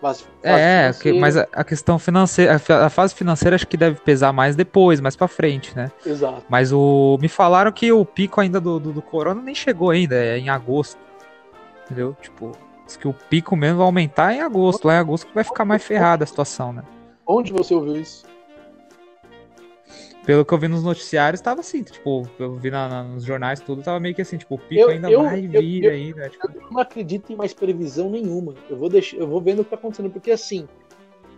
[0.00, 3.76] Fase- fase É, que- mas a, a questão financeira, a, a fase financeira acho que
[3.76, 5.90] deve pesar mais depois, mais pra frente, né?
[6.04, 6.42] Exato.
[6.48, 7.18] Mas o.
[7.20, 10.48] Me falaram que o pico ainda do, do, do corona nem chegou ainda, é em
[10.48, 10.98] agosto.
[11.84, 12.16] Entendeu?
[12.20, 12.52] Tipo,
[12.84, 14.84] diz que o pico mesmo vai aumentar em agosto.
[14.86, 16.82] Lá em agosto vai ficar mais ferrada a situação, né?
[17.26, 18.24] Onde você ouviu isso?
[20.26, 23.60] Pelo que eu vi nos noticiários, tava assim, tipo, eu vi na- na- nos jornais
[23.60, 25.92] tudo, tava meio que assim, tipo, o pico Eu- ainda eu- vai eu- vir eu-
[25.92, 26.28] ainda.
[26.28, 28.52] Tipo, Eu não acredito em mais previsão nenhuma.
[28.68, 30.66] Eu vou deixar, eu vou vendo o que tá acontecendo, porque assim,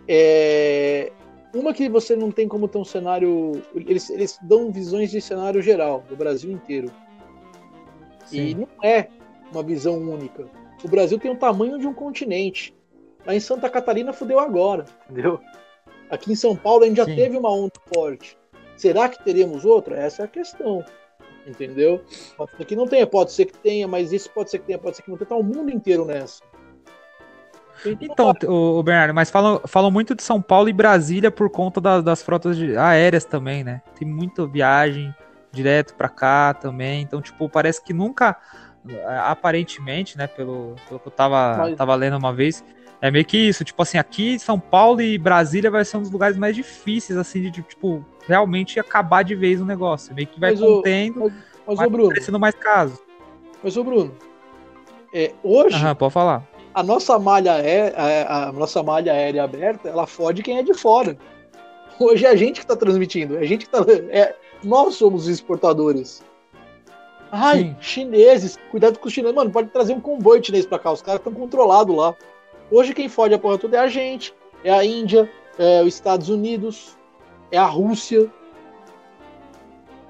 [0.07, 1.11] é,
[1.53, 5.61] uma que você não tem como ter um cenário, eles, eles dão visões de cenário
[5.61, 6.91] geral do Brasil inteiro
[8.25, 8.55] e sim.
[8.55, 9.07] não é
[9.51, 10.47] uma visão única.
[10.83, 12.73] O Brasil tem o tamanho de um continente.
[13.23, 15.39] Lá em Santa Catarina fudeu agora, entendeu?
[16.09, 17.15] Aqui em São Paulo a gente já Sim.
[17.15, 18.38] teve uma onda forte.
[18.79, 19.97] Será que teremos outra?
[19.97, 20.83] Essa é a questão.
[21.45, 22.01] Entendeu?
[22.37, 24.77] Pode ser que não tenha, pode ser que tenha, mas isso pode ser que tenha,
[24.79, 25.27] pode ser que não tenha.
[25.27, 26.41] Tá o mundo inteiro nessa.
[28.01, 32.01] Então, o, Bernardo, mas falam, falam muito de São Paulo e Brasília por conta da-
[32.01, 33.81] das frotas de- aéreas também, né?
[33.97, 35.15] Tem muita viagem
[35.51, 37.01] direto pra cá também.
[37.01, 38.35] Então, tipo, parece que nunca,
[39.27, 42.63] aparentemente, né, pelo, pelo que eu tava, Mas- tava lendo uma vez,
[43.01, 43.63] é meio que isso.
[43.63, 47.49] Tipo assim, aqui São Paulo e Brasília vai ser um dos lugares mais difíceis, assim,
[47.49, 50.13] de, tipo, realmente acabar de vez o negócio.
[50.13, 51.33] Meio que vai Mas o- contendo, mas,
[51.65, 52.99] mas ô Bruno, aparecendo mais casos.
[53.63, 54.15] mas ô Bruno,
[55.13, 56.47] é, hoje Aham, pode falar.
[56.73, 60.73] a nossa malha aérea, a, a nossa malha aérea aberta, ela fode quem é de
[60.73, 61.17] fora.
[61.99, 65.23] Hoje é a gente que tá transmitindo, é a gente que tá, é, nós somos
[65.23, 66.23] os exportadores.
[67.31, 67.75] Ai, Sim.
[67.79, 69.35] chineses, cuidado com os chineses.
[69.35, 72.15] Mano, pode trazer um comboio chinês pra cá, os caras estão controlados lá.
[72.71, 76.29] Hoje quem fode a porra toda é a gente, é a Índia, é os Estados
[76.29, 76.97] Unidos,
[77.51, 78.29] é a Rússia.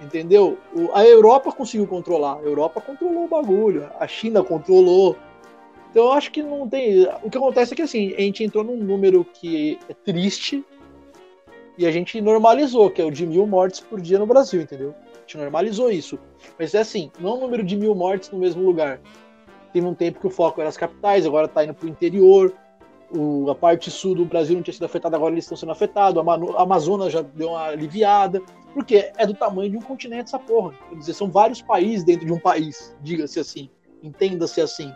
[0.01, 0.57] Entendeu?
[0.93, 2.37] A Europa conseguiu controlar.
[2.37, 3.89] A Europa controlou o bagulho.
[3.99, 5.17] A China controlou.
[5.91, 7.07] Então eu acho que não tem.
[7.23, 10.63] O que acontece é que assim, a gente entrou num número que é triste
[11.77, 14.93] e a gente normalizou, que é o de mil mortes por dia no Brasil, entendeu?
[15.15, 16.19] A gente normalizou isso.
[16.57, 18.99] Mas é assim, não é um número de mil mortes no mesmo lugar.
[19.71, 22.53] Teve um tempo que o foco era as capitais, agora tá indo pro interior.
[23.15, 26.19] O, a parte sul do Brasil não tinha sido afetada, agora eles estão sendo afetados.
[26.19, 28.41] A Manu- a Amazonas já deu uma aliviada.
[28.73, 30.73] Porque é do tamanho de um continente essa porra.
[30.89, 33.67] Quer dizer, são vários países dentro de um país, diga-se assim.
[34.03, 34.93] Entenda-se assim.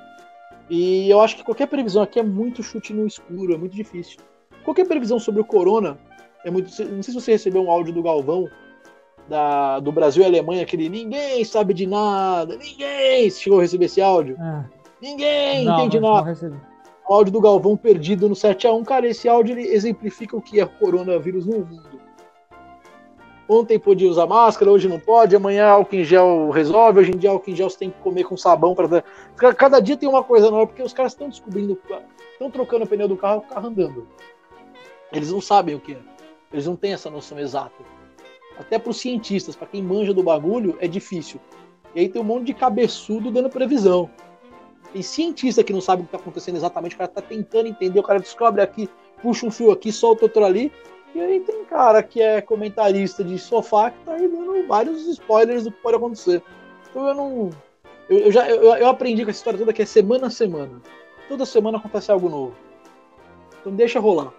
[0.69, 4.19] E eu acho que qualquer previsão aqui é muito chute no escuro, é muito difícil.
[4.63, 5.97] Qualquer previsão sobre o corona
[6.45, 6.65] é muito.
[6.85, 8.47] Não sei se você recebeu um áudio do Galvão
[9.27, 14.01] da, do Brasil e Alemanha, aquele ninguém sabe de nada, ninguém chegou a receber esse
[14.01, 14.37] áudio.
[14.39, 14.65] É.
[15.01, 16.27] Ninguém Não, entende não nada.
[16.29, 16.55] recebi.
[17.07, 20.65] O áudio do Galvão perdido no 7x1, cara, esse áudio ele exemplifica o que é
[20.65, 22.01] coronavírus no mundo.
[23.47, 27.29] Ontem podia usar máscara, hoje não pode, amanhã álcool em gel resolve, hoje em dia
[27.29, 29.03] álcool em gel você tem que comer com sabão para
[29.53, 31.77] Cada dia tem uma coisa nova, porque os caras estão descobrindo,
[32.31, 34.07] estão trocando o pneu do carro, o carro andando.
[35.11, 35.99] Eles não sabem o que é.
[36.53, 37.83] Eles não têm essa noção exata.
[38.57, 41.39] Até para os cientistas, para quem manja do bagulho, é difícil.
[41.93, 44.09] E aí tem um monte de cabeçudo dando previsão.
[44.93, 47.99] Tem cientista que não sabe o que está acontecendo exatamente, o cara está tentando entender,
[47.99, 48.87] o cara descobre aqui,
[49.23, 50.71] puxa um fio aqui, solta outro ali.
[51.15, 55.63] E aí tem cara que é comentarista de sofá que tá aí dando vários spoilers
[55.63, 56.43] do que pode acontecer.
[56.89, 57.49] Então eu não.
[58.07, 60.79] Eu, eu já eu, eu aprendi com essa história toda que é semana a semana.
[61.27, 62.55] Toda semana acontece algo novo.
[63.59, 64.31] Então deixa rolar.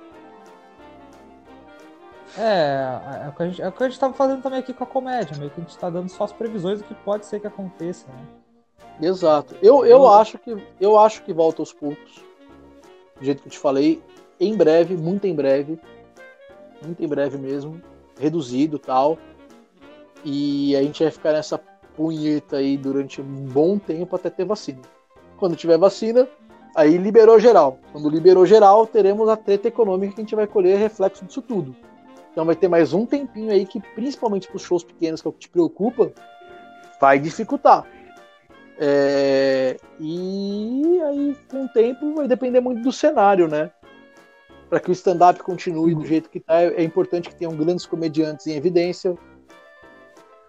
[2.38, 4.72] É, é o que a gente, é o que a gente tava fazendo também aqui
[4.72, 7.26] com a comédia, meio que a gente tá dando só as previsões do que pode
[7.26, 8.43] ser que aconteça, né?
[9.00, 9.56] Exato.
[9.62, 12.24] Eu, eu, acho que, eu acho que volta aos poucos.
[13.18, 14.02] Do jeito que eu te falei.
[14.38, 15.78] Em breve, muito em breve.
[16.82, 17.80] Muito em breve mesmo.
[18.18, 19.18] Reduzido tal.
[20.24, 21.60] E a gente vai ficar nessa
[21.96, 24.80] punheta aí durante um bom tempo até ter vacina.
[25.38, 26.28] Quando tiver vacina,
[26.74, 27.78] aí liberou geral.
[27.92, 31.74] Quando liberou geral, teremos a treta econômica que a gente vai colher reflexo disso tudo.
[32.32, 35.30] Então vai ter mais um tempinho aí que, principalmente para os shows pequenos, que é
[35.30, 36.12] o que te preocupa,
[37.00, 37.86] vai dificultar.
[38.78, 43.70] É, e aí, com o tempo, vai depender muito do cenário, né?
[44.68, 48.46] Para que o stand-up continue do jeito que está, é importante que tenham grandes comediantes
[48.46, 49.16] em evidência.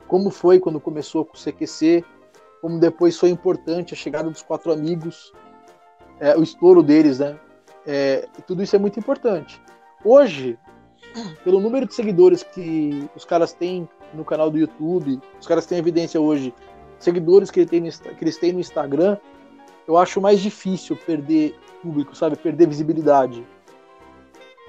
[0.08, 2.04] Como foi quando começou com o CQC,
[2.62, 5.32] como depois foi importante a chegada dos quatro amigos,
[6.20, 7.38] é, o estouro deles, né?
[7.86, 9.62] É, tudo isso é muito importante.
[10.04, 10.58] Hoje,
[11.44, 15.78] pelo número de seguidores que os caras têm no canal do YouTube, os caras têm
[15.78, 16.54] evidência hoje
[17.00, 19.18] seguidores que, ele tem no, que eles têm no Instagram,
[19.88, 22.36] eu acho mais difícil perder público, sabe?
[22.36, 23.46] Perder visibilidade.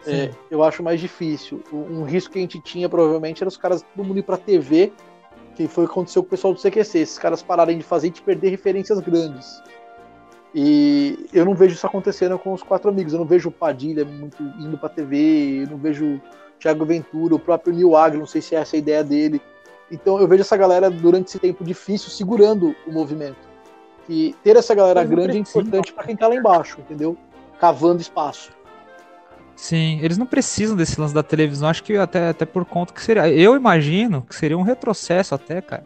[0.06, 1.62] É, eu acho mais difícil.
[1.72, 4.36] Um, um, risco que a gente tinha provavelmente era os caras todo mundo ir pra
[4.36, 4.92] TV,
[5.56, 6.98] que foi o que aconteceu com o pessoal do CQC.
[6.98, 9.60] Esses caras pararem de fazer e te perder referências grandes.
[10.54, 13.12] E eu não vejo isso acontecendo com os quatro amigos.
[13.12, 16.20] Eu não vejo o Padilha muito indo pra TV, eu não vejo o
[16.58, 19.40] Thiago Ventura, o próprio Neil Agro, não sei se é essa a ideia dele.
[19.90, 23.46] Então eu vejo essa galera durante esse tempo difícil segurando o movimento.
[24.08, 27.16] E ter essa galera grande é importante para quem tá lá embaixo, entendeu?
[27.58, 28.50] Cavando espaço.
[29.56, 33.02] Sim, eles não precisam desse lance da televisão, acho que até, até por conta que
[33.02, 33.28] seria.
[33.28, 35.84] Eu imagino que seria um retrocesso até, cara.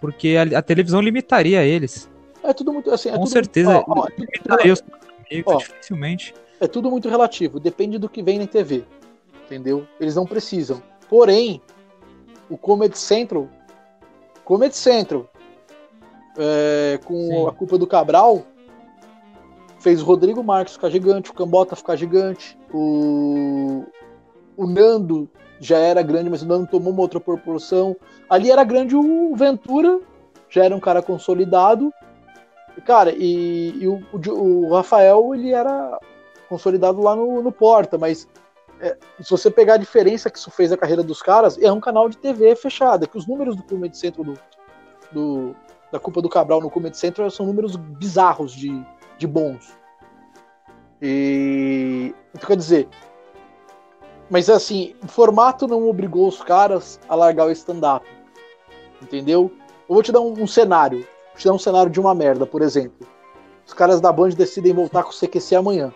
[0.00, 2.10] Porque a, a televisão limitaria eles.
[2.42, 3.10] É tudo muito assim.
[3.10, 4.82] É Com tudo, certeza, ó, ó, limitaria os
[5.30, 6.34] amigos, ó, dificilmente.
[6.60, 8.84] É tudo muito relativo, depende do que vem na TV.
[9.46, 9.86] Entendeu?
[10.00, 10.82] Eles não precisam.
[11.08, 11.60] Porém,
[12.52, 13.48] o Comedy Central,
[14.44, 15.26] Comedy Central,
[16.36, 17.46] é, com Sim.
[17.48, 18.42] a culpa do Cabral,
[19.80, 23.84] fez o Rodrigo Marques ficar gigante, o Cambota ficar gigante, o,
[24.54, 25.28] o Nando
[25.58, 27.96] já era grande, mas o Nando tomou uma outra proporção.
[28.28, 30.00] Ali era grande o Ventura,
[30.50, 31.92] já era um cara consolidado.
[32.84, 35.98] Cara, e, e o, o, o Rafael, ele era
[36.48, 38.28] consolidado lá no, no Porta, mas
[38.82, 41.78] é, se você pegar a diferença que isso fez na carreira dos caras, é um
[41.78, 44.38] canal de TV fechada, que os números do Comedy Central do,
[45.12, 45.56] do,
[45.92, 48.84] da culpa do Cabral no Comedy Central são números bizarros de,
[49.16, 49.72] de bons.
[51.00, 52.88] E então quer dizer,
[54.28, 58.04] mas assim, o formato não obrigou os caras a largar o stand-up.
[59.00, 59.52] Entendeu?
[59.88, 61.06] Eu vou te dar um, um cenário.
[61.28, 63.06] Vou te dar um cenário de uma merda, por exemplo.
[63.64, 65.92] Os caras da Band decidem voltar com o CQC amanhã.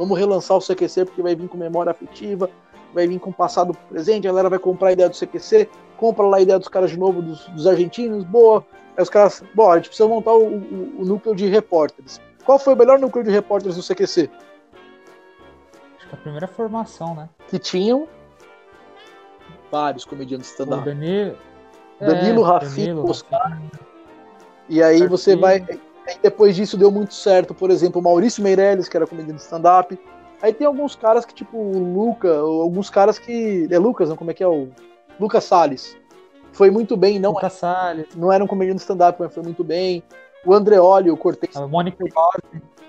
[0.00, 2.48] Vamos relançar o CQC porque vai vir com memória afetiva,
[2.94, 6.38] vai vir com passado presente, a galera vai comprar a ideia do CQC, compra lá
[6.38, 8.64] a ideia dos caras de novo, dos, dos argentinos, boa.
[8.96, 12.18] Aí os caras, bom, a gente precisa montar o, o, o núcleo de repórteres.
[12.46, 14.30] Qual foi o melhor núcleo de repórteres do CQC?
[15.98, 17.28] Acho que a primeira formação, né?
[17.48, 18.08] Que tinham
[19.70, 20.82] vários comediantes stand-up.
[20.82, 21.36] Danilo.
[22.00, 23.50] Danilo, é, Rafinha, Danilo, Oscar.
[23.50, 23.70] Rafinha.
[24.66, 25.62] E aí você vai.
[26.06, 29.42] Aí depois disso deu muito certo, por exemplo, o Maurício Meirelles, que era comediante de
[29.42, 29.98] stand-up.
[30.42, 33.68] Aí tem alguns caras que, tipo, o Luca, alguns caras que.
[33.70, 34.16] É Lucas, não?
[34.16, 34.68] Como é que é o.
[35.18, 35.96] Lucas Salles.
[36.52, 39.62] Foi muito bem, não, Lucas Salles, não era um comediante de stand-up, mas foi muito
[39.62, 40.02] bem.
[40.44, 42.02] O Andreoli, o Cortez, a Mônica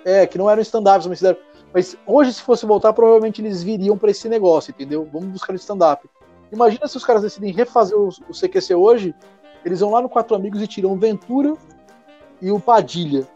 [0.05, 1.37] é, que não eram stand-ups, mas fizeram.
[1.73, 5.07] Mas hoje, se fosse voltar, provavelmente eles viriam pra esse negócio, entendeu?
[5.11, 6.09] Vamos buscar no stand-up.
[6.51, 9.15] Imagina se os caras decidem refazer o, o CQC hoje,
[9.63, 11.53] eles vão lá no Quatro Amigos e tiram o Ventura
[12.41, 13.27] e o Padilha.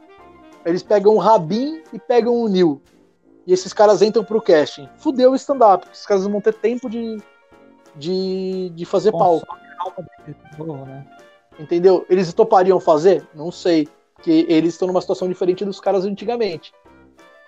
[0.66, 2.82] Eles pegam o Rabin e pegam o Nil.
[3.45, 4.89] E esses caras entram pro casting.
[4.97, 5.88] Fudeu o stand-up.
[5.91, 7.22] Esses caras não vão ter tempo de,
[7.95, 9.18] de, de fazer de
[10.58, 11.06] novo, né?
[11.60, 12.06] Entendeu?
[12.10, 13.28] Eles topariam fazer?
[13.34, 13.88] Não sei.
[14.16, 16.74] Porque eles estão numa situação diferente dos caras antigamente.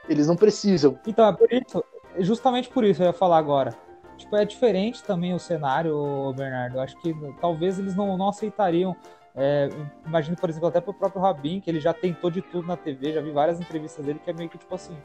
[0.08, 1.00] Eles não precisam.
[1.08, 1.84] Então, é por isso,
[2.16, 3.76] é justamente por isso eu ia falar agora.
[4.18, 6.78] Tipo, é diferente também o cenário, Bernardo.
[6.78, 8.96] Eu acho que talvez eles não, não aceitariam.
[9.38, 9.70] É,
[10.06, 13.14] imagino, por exemplo, até pro próprio Rabin, que ele já tentou de tudo na TV,
[13.14, 14.98] já vi várias entrevistas dele que é meio que tipo assim,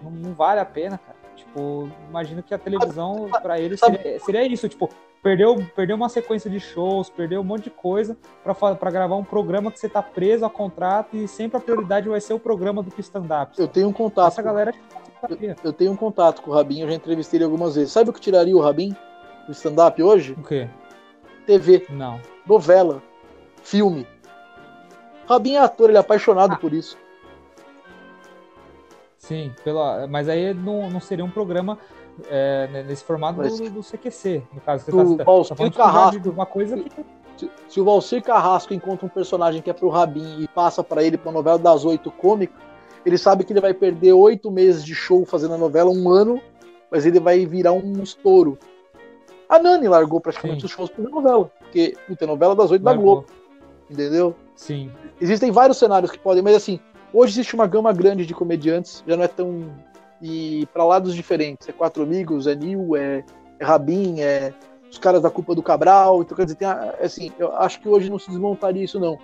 [0.00, 1.18] não, não vale a pena, cara.
[1.34, 4.88] Tipo, imagino que a televisão para ele seria, seria isso, tipo,
[5.22, 9.72] perdeu, perdeu uma sequência de shows, perdeu um monte de coisa para gravar um programa
[9.72, 12.90] que você tá preso a contrato e sempre a prioridade vai ser o programa do
[12.90, 13.58] que stand-up.
[13.58, 14.28] Eu tenho um contato.
[14.28, 14.72] Essa galera
[15.28, 17.92] eu, eu, tenho um contato com o Rabin, eu já entrevistei ele algumas vezes.
[17.92, 18.94] Sabe o que tiraria o Rabin
[19.46, 20.32] do stand-up hoje?
[20.32, 20.68] O quê?
[21.46, 21.86] TV.
[21.90, 22.20] Não.
[22.46, 23.02] Novela.
[23.62, 24.06] Filme.
[25.28, 26.56] Rabin é ator, ele é apaixonado ah.
[26.56, 26.98] por isso.
[29.16, 31.78] Sim, pela, mas aí não, não seria um programa
[32.28, 34.84] é, nesse formato mas, do, do, CQC, no caso.
[34.84, 36.90] Você o tá, Valcir tá Carrasco, uma coisa que...
[37.36, 41.04] se, se, o Valcir Carrasco encontra um personagem que é pro Rabin e passa para
[41.04, 42.54] ele pra novela das oito cômica,
[43.06, 46.40] ele sabe que ele vai perder oito meses de show fazendo a novela, um ano,
[46.90, 48.58] mas ele vai virar um estouro.
[49.48, 50.66] A Nani largou praticamente Sim.
[50.66, 53.26] os shows por novela, porque tem novela das oito da Globo.
[53.90, 54.36] Entendeu?
[54.54, 54.90] Sim.
[55.20, 56.78] Existem vários cenários que podem, mas assim,
[57.12, 59.70] hoje existe uma gama grande de comediantes, já não é tão.
[60.22, 61.68] E para lados diferentes.
[61.68, 63.24] É Quatro Amigos, é Nil, é,
[63.58, 64.52] é Rabin, é
[64.90, 66.22] os caras da culpa do Cabral.
[66.22, 66.68] Então, quer dizer, tem,
[67.02, 69.18] assim, eu acho que hoje não se desmontaria isso, não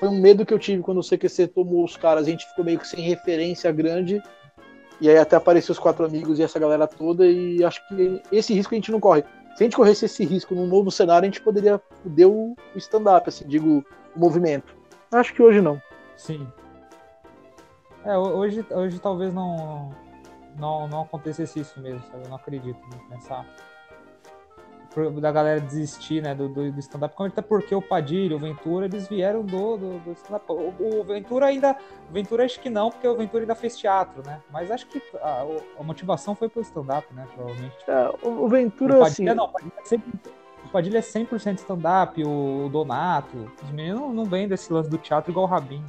[0.00, 2.26] foi um medo que eu tive quando o CQC tomou os caras.
[2.26, 4.20] A gente ficou meio que sem referência grande.
[4.98, 7.26] E aí até apareceu os quatro amigos e essa galera toda.
[7.26, 9.22] E acho que esse risco a gente não corre.
[9.54, 13.28] Se a gente corresse esse risco num novo cenário, a gente poderia fuder o stand-up,
[13.28, 14.74] assim, digo, movimento.
[15.12, 15.80] Acho que hoje não.
[16.16, 16.46] Sim.
[18.04, 19.90] É, hoje, hoje talvez não,
[20.58, 22.24] não, não acontecesse isso mesmo, sabe?
[22.24, 23.44] Eu não acredito nessa,
[25.20, 29.06] da galera desistir, né, do, do, do stand-up até porque o Padilha, o Ventura, eles
[29.06, 30.44] vieram do, do, do stand-up.
[30.50, 31.76] O, o, Ventura ainda,
[32.08, 35.00] o Ventura acho que não, porque o Ventura ainda fez teatro, né, mas acho que
[35.20, 35.44] a,
[35.78, 37.76] a motivação foi pelo stand-up, né, provavelmente.
[37.86, 39.36] É, o, Ventura, o Padilha, assim...
[39.36, 40.12] Não, o Padilha sempre,
[40.72, 45.30] Padilha é 100% stand-up, o Donato, os meninos não, não vêm desse lance do teatro
[45.30, 45.82] igual o Rabin,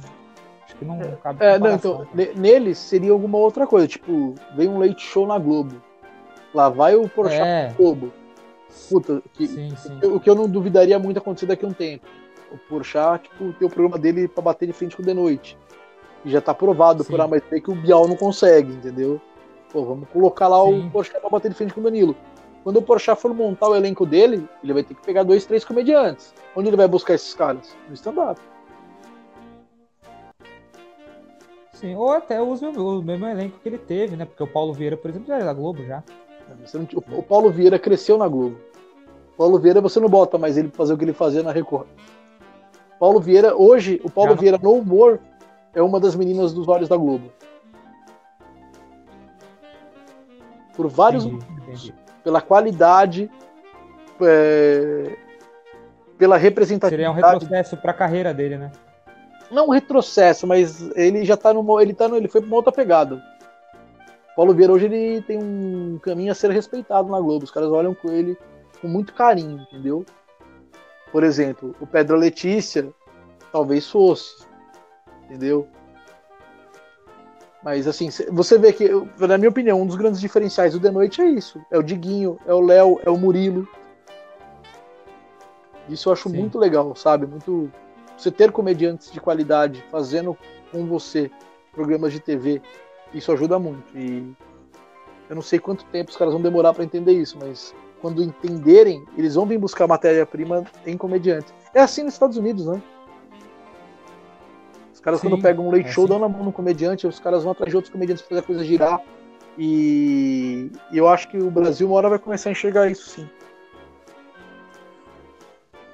[0.64, 2.06] Acho que não cabe é, não, então,
[2.36, 5.82] neles seria alguma outra coisa, tipo, vem um leite show na Globo.
[6.54, 7.74] Lá vai o Porchat é.
[7.76, 8.12] Globo
[8.88, 9.98] Puta, que, sim, sim.
[10.02, 12.06] O, que eu não duvidaria muito acontecer daqui a um tempo.
[12.50, 15.58] O Porchat, tipo, ter o programa dele pra bater de frente com o The Noite.
[16.24, 17.10] E já tá provado sim.
[17.10, 19.20] por A mais B que o Bial não consegue, entendeu?
[19.72, 20.86] Pô, vamos colocar lá sim.
[20.86, 22.16] o Porchat pra bater de frente com o Danilo.
[22.62, 25.64] Quando o Porchat for montar o elenco dele, ele vai ter que pegar dois, três
[25.64, 26.32] comediantes.
[26.54, 27.76] Onde ele vai buscar esses caras?
[27.88, 28.40] No stand-up.
[31.72, 34.24] Sim, ou até usa o mesmo elenco que ele teve, né?
[34.24, 36.04] Porque o Paulo Vieira, por exemplo, já era da Globo já.
[37.16, 38.56] O Paulo Vieira cresceu na Globo.
[39.36, 41.88] Paulo Vieira você não bota mais ele pra fazer o que ele fazia na Record.
[43.00, 45.18] Paulo Vieira, hoje, o Paulo Vieira no humor
[45.74, 47.32] é uma das meninas dos olhos da Globo.
[50.76, 51.94] Por vários entendi, entendi.
[52.22, 53.30] Pela qualidade,
[54.20, 55.16] é,
[56.16, 57.14] pela representatividade.
[57.14, 58.70] Seria um retrocesso para a carreira dele, né?
[59.50, 62.56] Não um retrocesso, mas ele já tá no ele tá no, ele foi para uma
[62.56, 63.22] outra pegada.
[64.34, 67.44] Paulo Vieira hoje ele tem um caminho a ser respeitado na Globo.
[67.44, 68.36] Os caras olham com ele
[68.80, 70.06] com muito carinho, entendeu?
[71.10, 72.88] Por exemplo, o Pedro Letícia
[73.52, 74.46] talvez fosse,
[75.24, 75.68] entendeu?
[77.62, 78.88] Mas assim, você vê que,
[79.18, 81.60] na minha opinião, um dos grandes diferenciais do The Noite é isso.
[81.70, 83.68] É o Diguinho, é o Léo, é o Murilo.
[85.88, 86.38] Isso eu acho Sim.
[86.38, 87.26] muito legal, sabe?
[87.26, 87.70] Muito.
[88.16, 90.36] Você ter comediantes de qualidade fazendo
[90.70, 91.30] com você
[91.72, 92.60] programas de TV
[93.14, 93.96] isso ajuda muito.
[93.96, 94.34] E
[95.28, 99.04] eu não sei quanto tempo os caras vão demorar para entender isso, mas quando entenderem,
[99.16, 101.54] eles vão vir buscar matéria-prima em comediantes.
[101.72, 102.82] É assim nos Estados Unidos, né?
[105.02, 106.12] Os caras, Sim, quando pegam um late é show, assim.
[106.12, 108.46] dão na mão no comediante, os caras vão atrás de outros comediantes pra fazer a
[108.46, 109.02] coisa girar.
[109.58, 113.28] E, eu acho que o Brasil uma hora vai começar a enxergar isso sim.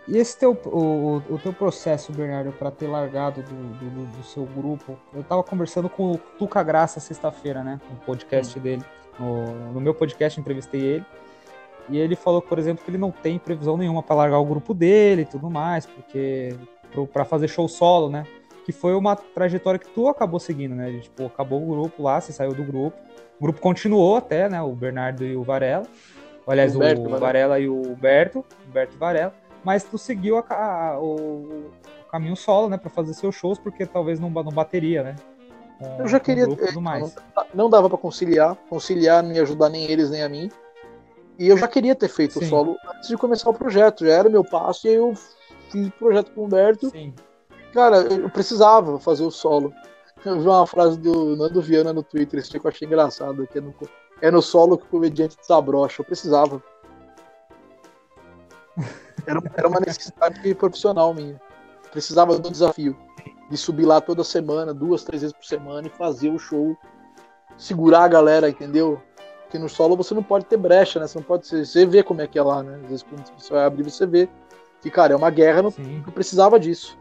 [0.07, 4.45] E esse teu, o, o teu processo, Bernardo, para ter largado do, do, do, seu
[4.45, 7.81] grupo, eu tava conversando com o Tuca Graça sexta-feira, né?
[7.91, 8.83] No podcast dele.
[9.19, 11.07] No, no, meu podcast entrevistei ele.
[11.89, 14.75] E ele falou, por exemplo, que ele não tem previsão nenhuma para largar o grupo
[14.75, 16.55] dele e tudo mais, porque
[17.11, 18.27] para fazer show solo, né?
[18.69, 21.01] Que foi uma trajetória que tu acabou seguindo, né?
[21.01, 22.99] Tipo, acabou o grupo lá, você saiu do grupo.
[23.41, 24.61] O grupo continuou até, né?
[24.61, 25.87] O Bernardo e o Varela.
[26.47, 29.33] Aliás, o, Berto, o Varela e o Berto, Berto Varela
[29.65, 31.73] mas tu seguiu a, a, o, o,
[32.11, 35.17] caminho solo, né, para fazer seus shows, porque talvez não, não bateria, né?
[35.79, 36.45] Com, eu já queria.
[36.45, 37.15] É, mais.
[37.37, 40.51] Não, não dava para conciliar, conciliar não ia ajudar nem eles nem a mim.
[41.39, 42.45] E eu já queria ter feito Sim.
[42.45, 45.15] o solo antes de começar o projeto, já era meu passo, e aí eu
[45.71, 46.91] fiz o projeto com o Humberto.
[46.91, 47.15] Sim.
[47.79, 49.73] Cara, eu precisava fazer o solo.
[50.25, 53.47] Eu vi uma frase do Nando Viana no Twitter, esse dia que eu achei engraçado,
[53.47, 53.73] que é no,
[54.21, 56.03] é no solo que o comediante desabrocha.
[56.03, 56.61] Eu precisava.
[59.25, 61.41] Era, era uma necessidade profissional minha.
[61.93, 62.99] Precisava do desafio
[63.49, 66.77] de subir lá toda semana, duas, três vezes por semana e fazer o show,
[67.57, 69.01] segurar a galera, entendeu?
[69.43, 71.07] Porque no solo você não pode ter brecha, né?
[71.07, 71.47] Você não pode.
[71.47, 72.81] Você, você vê como é que é lá, né?
[72.83, 74.29] Às vezes quando você vai abrir, você vê
[74.83, 75.73] que, cara, é uma guerra, não,
[76.05, 76.99] eu precisava disso.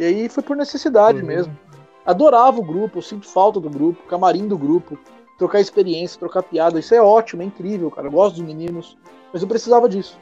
[0.00, 1.26] E aí foi por necessidade Uhum.
[1.26, 1.56] mesmo.
[2.06, 4.98] Adorava o grupo, eu sinto falta do grupo, camarim do grupo,
[5.38, 6.78] trocar experiência, trocar piada.
[6.80, 8.06] Isso é ótimo, é incrível, cara.
[8.08, 8.96] Eu gosto dos meninos,
[9.30, 10.18] mas eu precisava disso.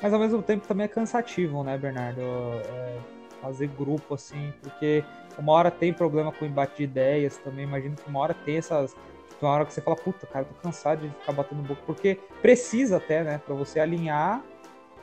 [0.00, 2.20] Mas ao mesmo tempo também é cansativo, né, Bernardo?
[2.20, 2.98] É,
[3.42, 5.04] fazer grupo assim, porque
[5.36, 7.64] uma hora tem problema com embate de ideias também.
[7.64, 8.92] Imagino que uma hora tem essas.
[9.28, 11.82] tipo, Uma hora que você fala, puta, cara, tô cansado de ficar batendo boca.
[11.84, 14.40] Porque precisa até, né, pra você alinhar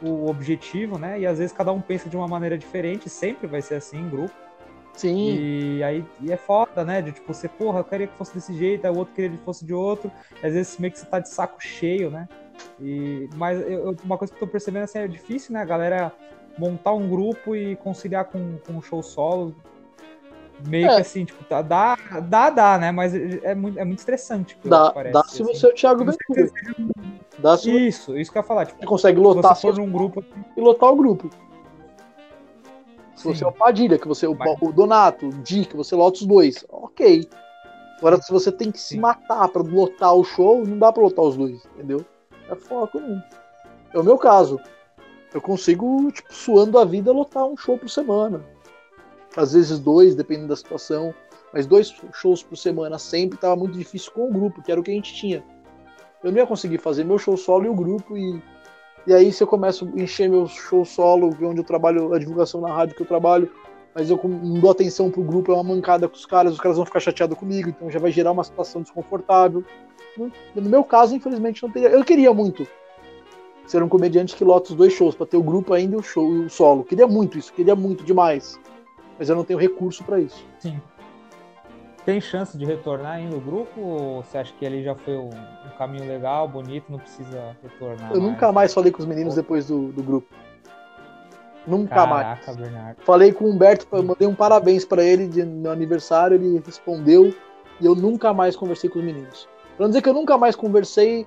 [0.02, 1.20] o objetivo, né?
[1.20, 4.10] E às vezes cada um pensa de uma maneira diferente, sempre vai ser assim em
[4.10, 4.34] grupo.
[4.94, 7.02] Sim, E aí e é foda, né?
[7.02, 9.44] De tipo, você, porra, eu queria que fosse desse jeito, aí o outro queria que
[9.44, 10.12] fosse de outro.
[10.42, 12.28] Às vezes meio que você tá de saco cheio, né?
[12.80, 15.62] E, mas eu- uma coisa que eu tô percebendo assim, é difícil, né?
[15.62, 16.14] A galera
[16.58, 19.56] montar um grupo e conciliar com, com um show solo.
[20.68, 20.96] Meio É.
[20.96, 22.92] que assim, tipo, tá- dá, dá, dá, né?
[22.92, 24.58] Mas é muito, é muito estressante.
[24.64, 25.54] dá, parece, dá se assim.
[25.54, 26.50] você é o Thiago Ventura.
[27.40, 28.66] Dá se Isso, isso que eu ia falar.
[28.66, 30.24] Tipo, você consegue se lotar você num grupo.
[30.56, 31.30] e lotar o grupo.
[33.16, 33.34] Se sim.
[33.36, 35.96] você é o Padilha, que você é o, Mas- o Donato, o Di, que você
[35.96, 37.28] lota os dois, ok.
[37.98, 39.00] Agora, se você tem que se Sim.
[39.00, 42.06] matar pra lotar o show, não dá pra lotar os dois, entendeu?
[42.50, 43.22] É foco não.
[43.94, 44.60] É o meu caso.
[45.34, 48.42] Eu consigo, tipo, suando a vida, lotar um show por semana.
[49.36, 51.14] Às vezes dois, dependendo da situação.
[51.54, 54.84] Mas dois shows por semana sempre tava muito difícil com o grupo, que era o
[54.84, 55.44] que a gente tinha.
[56.24, 58.42] Eu não ia conseguir fazer meu show solo e o grupo e
[59.08, 62.60] e aí, se eu começo a encher meu show solo, onde eu trabalho, a divulgação
[62.60, 63.52] na rádio que eu trabalho,
[63.94, 66.78] mas eu não dou atenção pro grupo, é uma mancada com os caras, os caras
[66.78, 69.64] vão ficar chateados comigo, então já vai gerar uma situação desconfortável.
[70.18, 71.90] No, meu caso, infelizmente, não teria.
[71.90, 72.68] Eu queria muito
[73.68, 76.04] ser um comediante que lota os dois shows, pra ter o grupo ainda e o
[76.04, 76.84] show e o solo.
[76.84, 78.60] Queria muito isso, queria muito demais.
[79.18, 80.46] Mas eu não tenho recurso pra isso.
[80.60, 80.80] Sim.
[82.06, 83.82] Tem chance de retornar ainda o grupo?
[83.82, 88.14] Ou você acha que ali já foi um, um caminho legal, bonito, não precisa retornar?
[88.14, 90.28] Eu nunca mais falei com os meninos depois do, do grupo.
[91.66, 92.40] Nunca mais.
[92.40, 92.98] Caraca, Bernardo.
[93.02, 97.34] Falei com o Humberto, eu mandei um parabéns pra ele de meu aniversário, ele respondeu
[97.82, 99.48] e eu nunca mais conversei com os meninos.
[99.76, 101.26] Pra não dizer que eu nunca mais conversei,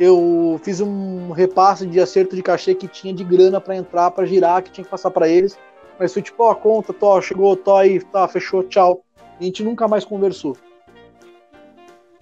[0.00, 4.24] eu fiz um repasse de acerto de cachê que tinha de grana pra entrar, pra
[4.24, 5.58] girar, que tinha que passar pra eles.
[5.98, 9.04] Mas foi tipo, ó, a conta, tô, chegou, tô aí, tá, fechou, tchau.
[9.40, 10.56] E a gente nunca mais conversou.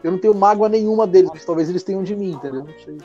[0.02, 2.64] Eu não tenho mágoa nenhuma deles, mas talvez eles tenham de mim, entendeu?
[2.64, 2.98] Não sei.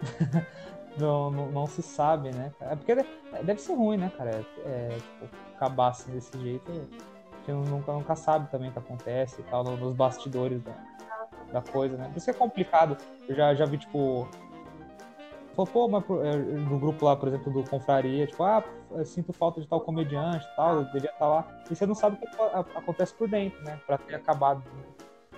[0.98, 2.52] Não, não, não se sabe, né?
[2.60, 4.30] É porque deve, ser ruim, né, cara?
[4.30, 6.70] É, é, tipo, acabar assim desse jeito.
[6.70, 6.74] A
[7.50, 10.74] gente nunca, nunca sabe também o que acontece e tal, no- nos bastidores da,
[11.50, 12.08] da coisa, né?
[12.12, 12.96] Por isso é complicado.
[13.26, 14.28] Eu já, já vi, tipo.
[15.54, 18.64] Falou, pô, mas é, no grupo lá, por exemplo, do Confraria, tipo, ah,
[19.04, 21.46] sinto falta de tal comediante tal, eu devia estar lá.
[21.70, 23.78] E você não sabe o que acontece por dentro, né?
[23.86, 24.62] Pra ter acabado.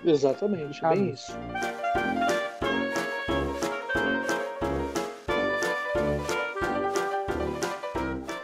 [0.03, 1.33] Exatamente, é bem isso.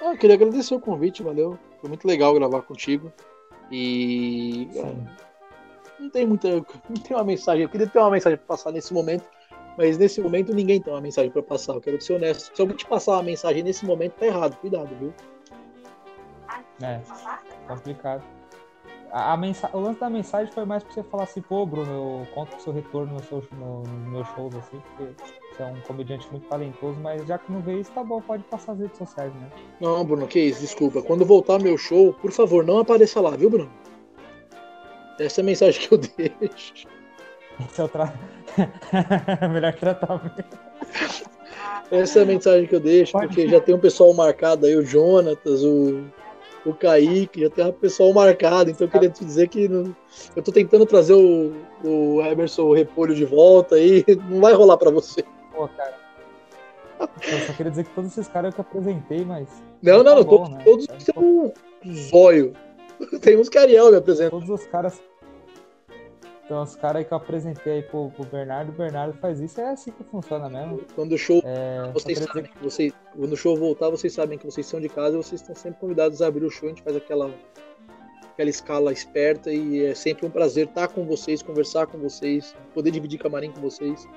[0.02, 1.58] Ah, eu queria agradecer o convite, valeu.
[1.80, 3.14] Foi muito legal gravar contigo.
[3.72, 5.08] E Sim.
[5.98, 6.50] não tem muita.
[6.90, 7.64] Não tem uma mensagem.
[7.64, 9.24] Eu queria ter uma mensagem pra passar nesse momento,
[9.78, 11.74] mas nesse momento ninguém tem uma mensagem pra passar.
[11.74, 12.56] Eu quero ser honesto.
[12.56, 14.56] Se alguém te passar uma mensagem nesse momento, tá errado.
[14.58, 15.14] Cuidado, viu?
[16.82, 17.00] É,
[17.68, 18.24] complicado.
[19.12, 19.70] A, a mensa...
[19.74, 22.62] O lance da mensagem foi mais pra você falar assim, pô, Bruno, eu conto pro
[22.62, 25.14] seu retorno no seu, no, no meu shows, assim, porque
[25.54, 28.44] você é um comediante muito talentoso, mas já que não veio isso, tá bom, pode
[28.44, 29.50] passar as redes sociais, né?
[29.82, 31.02] Não, Bruno, que isso, desculpa.
[31.02, 33.72] Quando voltar meu show, por favor, não apareça lá, viu, Bruno?
[35.20, 35.98] Essa é a mensagem que eu
[36.40, 36.88] deixo.
[37.70, 38.14] Esse é o tra...
[39.50, 40.58] melhor tratamento.
[41.92, 43.28] Essa é a mensagem que eu deixo, Pode.
[43.28, 46.04] porque já tem um pessoal marcado aí, o Jonatas, o,
[46.66, 49.96] o Kaique, já tem um pessoal marcado, então eu queria te dizer que não-
[50.36, 51.54] eu tô tentando trazer o,
[51.84, 55.24] o Emerson Repolho de volta aí, não vai rolar pra você.
[55.54, 56.00] Pô, cara.
[57.00, 59.48] Eu só queria dizer que todos esses caras eu que apresentei, mas.
[59.82, 60.62] Não, não, tá não, bom, todos, né?
[60.64, 61.52] todos Tá são um
[62.10, 62.54] zóio.
[63.22, 64.30] Tem uns que a Ariel me apresenta.
[64.30, 65.02] Todos os caras.
[66.46, 69.62] Então, os caras aí que eu apresentei aí pro, pro Bernardo, o Bernardo faz isso,
[69.62, 70.82] é assim que funciona mesmo.
[70.96, 74.38] Quando o show É, Vocês sabem dizer que vocês, quando o show voltar, vocês sabem
[74.38, 76.68] que vocês são de casa e vocês estão sempre convidados a abrir o show.
[76.68, 77.34] A gente faz aquela,
[78.34, 82.92] aquela escala esperta e é sempre um prazer estar com vocês, conversar com vocês, poder
[82.92, 84.08] dividir camarim com vocês,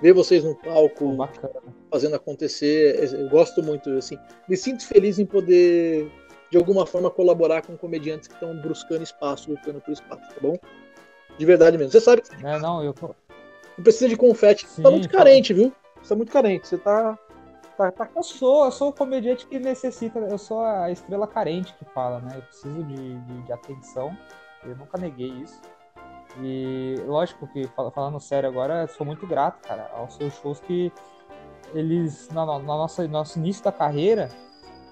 [0.00, 1.60] ver vocês no palco Bacana.
[1.90, 3.12] fazendo acontecer.
[3.12, 4.16] Eu gosto muito, assim,
[4.48, 6.10] me sinto feliz em poder
[6.50, 10.54] de alguma forma colaborar com comediantes que estão buscando espaço, lutando por espaço, tá bom?
[11.42, 11.90] De verdade mesmo.
[11.90, 12.94] Você sabe que É, não, eu
[13.76, 14.64] não precisa de confete.
[14.64, 15.18] Você tá Sim, muito tá.
[15.18, 15.72] carente, viu?
[16.00, 16.68] Você tá muito carente.
[16.68, 17.18] Você tá.
[17.76, 18.08] tá, tá...
[18.14, 22.20] Eu sou, eu sou o comediante que necessita, eu sou a estrela carente que fala,
[22.20, 22.34] né?
[22.36, 24.16] Eu preciso de, de, de atenção,
[24.64, 25.60] eu nunca neguei isso.
[26.40, 30.60] E lógico que, fal- falando sério agora, eu sou muito grato, cara, aos seus shows
[30.60, 30.92] que
[31.74, 34.28] eles, na, na nossa, nosso início da carreira,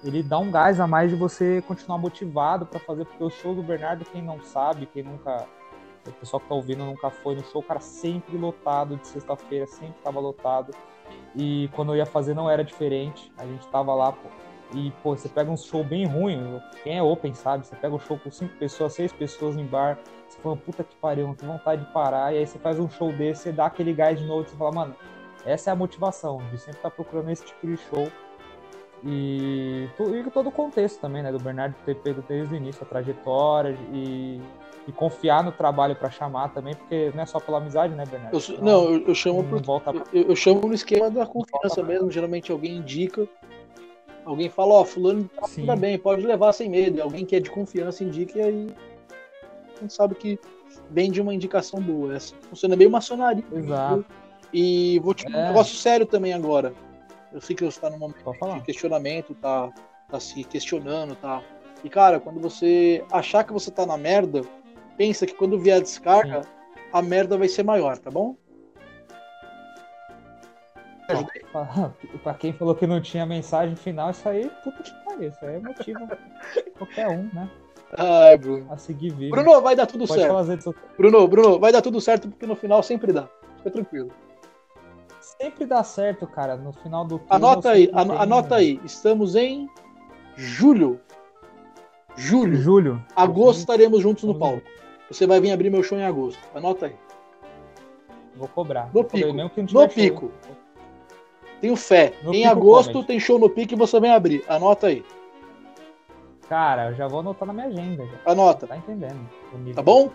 [0.03, 3.55] ele dá um gás a mais de você continuar motivado pra fazer, porque o show
[3.55, 5.47] do Bernardo, quem não sabe, quem nunca.
[6.07, 10.01] O pessoal que tá ouvindo nunca foi no show, cara sempre lotado de sexta-feira, sempre
[10.03, 10.73] tava lotado.
[11.35, 13.31] E quando eu ia fazer não era diferente.
[13.37, 14.29] A gente tava lá, pô.
[14.73, 17.99] E, pô, você pega um show bem ruim, quem é open sabe, você pega um
[17.99, 19.99] show com cinco pessoas, seis pessoas em bar,
[20.29, 22.89] você fala, puta que pariu, não tem vontade de parar, e aí você faz um
[22.89, 24.95] show desse, você dá aquele gás de novo, você fala, mano,
[25.45, 28.09] essa é a motivação, de sempre estar procurando esse tipo de show.
[29.03, 32.85] E, e todo o contexto também, né, do Bernardo ter pego desde o início a
[32.85, 34.39] trajetória e,
[34.91, 38.33] e confiar no trabalho pra chamar também, porque não é só pela amizade, né, Bernardo?
[38.35, 41.81] Eu, sou- não, eu, eu chamo por, volta eu, eu chamo no esquema da confiança
[41.81, 42.11] mesmo.
[42.11, 43.27] Geralmente alguém indica,
[44.25, 45.65] alguém fala, ó, fulano tá Sim.
[45.77, 47.01] bem, pode levar sem medo.
[47.01, 48.67] Alguém que é de confiança indica e aí
[49.77, 50.37] a gente sabe que
[50.89, 52.13] vem de uma indicação boa.
[52.15, 53.43] Essa funciona bem maçonaria.
[53.51, 54.05] Exato.
[54.53, 55.47] E vou te um É.
[55.47, 56.73] negócio sério também agora.
[57.31, 58.17] Eu sei que você está num momento
[58.55, 59.69] de questionamento, tá,
[60.09, 61.41] tá se questionando, tá.
[61.81, 64.41] E cara, quando você achar que você tá na merda,
[65.01, 66.41] pensa que quando vier a descarga,
[66.93, 68.35] a merda vai ser maior, tá bom?
[72.21, 75.55] Pra quem falou que não tinha mensagem final, isso aí, puta que pariu, isso aí
[75.55, 76.07] é motivo
[76.77, 77.49] qualquer um, né?
[77.97, 78.71] Ai, Bruno.
[78.71, 79.31] A seguir vivo.
[79.31, 80.75] Bruno, vai dar tudo Pode certo.
[80.95, 83.27] Bruno, Bruno, vai dar tudo certo porque no final sempre dá.
[83.57, 84.11] Fica tranquilo.
[85.19, 86.55] Sempre dá certo, cara.
[86.55, 88.79] No final do turno, Anota aí, tem- anota aí.
[88.85, 89.67] Estamos em
[90.35, 91.01] julho.
[92.15, 92.55] Julho.
[92.55, 93.05] Julho.
[93.15, 94.61] Agosto estaremos juntos no palco.
[95.11, 96.39] Você vai vir abrir meu show em agosto.
[96.55, 96.95] Anota aí.
[98.35, 98.85] Vou cobrar.
[98.87, 99.33] No Vou pico.
[99.33, 99.87] No show.
[99.89, 100.31] pico.
[101.59, 102.13] Tenho fé.
[102.23, 103.07] No em Pico agosto Comedy.
[103.07, 104.43] tem show no pique e você vem abrir.
[104.47, 105.03] Anota aí.
[106.49, 108.05] Cara, eu já vou anotar na minha agenda.
[108.05, 108.31] Já.
[108.31, 108.65] Anota.
[108.67, 109.19] Tá entendendo?
[109.75, 110.09] Tá bom?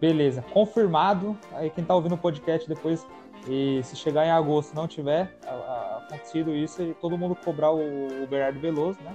[0.00, 0.42] Beleza.
[0.52, 1.36] Confirmado.
[1.52, 3.06] Aí quem tá ouvindo o podcast depois,
[3.48, 7.34] e se chegar em agosto e não tiver a- a- acontecido isso, e todo mundo
[7.36, 7.78] cobrar o,
[8.22, 9.14] o Bernardo Veloso, né?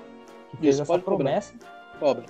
[0.52, 1.18] Que fez Isso, essa cobrar.
[1.18, 1.54] promessa.
[2.00, 2.26] Cobra.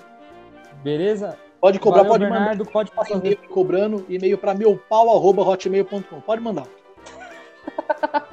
[0.84, 1.38] Beleza?
[1.60, 2.66] Pode cobrar, Valeu, pode Bernardo.
[2.66, 3.20] Pode mandar passar.
[3.20, 4.06] e-mail cobrando.
[4.08, 6.22] E-mail pra meupau.hotmail.com.
[6.22, 6.66] Pode mandar.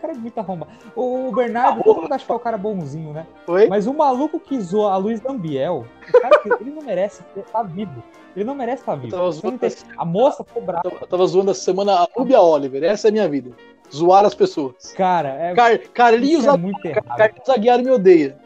[0.00, 0.66] cara é muito arromba.
[0.96, 3.26] O Bernardo, todo mundo acha que é o cara bonzinho, né?
[3.46, 3.68] Oi?
[3.68, 7.62] Mas o maluco que zoa a Luiz Gambiel, o cara que- ele não merece estar
[7.62, 8.02] vivo.
[8.34, 9.48] Ele não merece estar Eu vivo.
[9.48, 9.76] entende?
[9.96, 10.90] A moça ficou brava.
[11.00, 12.82] eu tava zoando essa semana a Rubia Oliver.
[12.82, 13.52] Essa é a minha vida.
[13.94, 14.92] Zoar as pessoas.
[14.96, 17.16] Cara, é, Car Carlinhos, isso é muito errado.
[17.16, 18.38] Carlinhos Aguiar me odeia.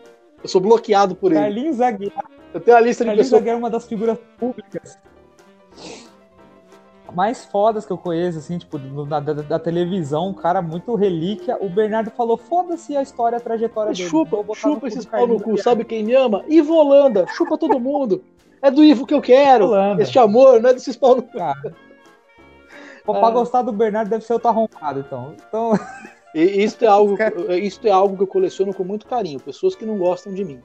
[0.43, 1.41] Eu sou bloqueado por ele.
[1.41, 2.25] Carlinhos Aguiar,
[2.57, 3.41] Eu tenho a lista de Carlinhos pessoas.
[3.43, 4.99] Aguiar é uma das figuras públicas
[7.15, 11.57] mais fodas que eu conheço, assim, tipo, da, da- da televisão, um cara muito relíquia.
[11.61, 14.09] O Bernardo falou, foda-se a história, a trajetória dele.
[14.09, 15.57] Chupa, no chupa esses pau no cu.
[15.57, 16.45] Sabe quem me ama?
[16.49, 17.27] Ivo Holanda.
[17.29, 18.23] Chupa todo mundo.
[18.61, 19.67] É do Ivo que eu quero.
[19.67, 20.03] Holanda.
[20.03, 21.39] Este amor, não é desses pau no cu.
[21.39, 21.75] Cara.
[23.09, 23.13] Ah.
[23.15, 25.35] Pra gostar do Bernardo deve ser outro arrombado, então.
[25.49, 25.73] Então,
[26.35, 27.17] E Isso é, algo,
[27.63, 29.41] isso é algo que eu coleciono com muito carinho.
[29.41, 30.61] Pessoas que não gostam de mim.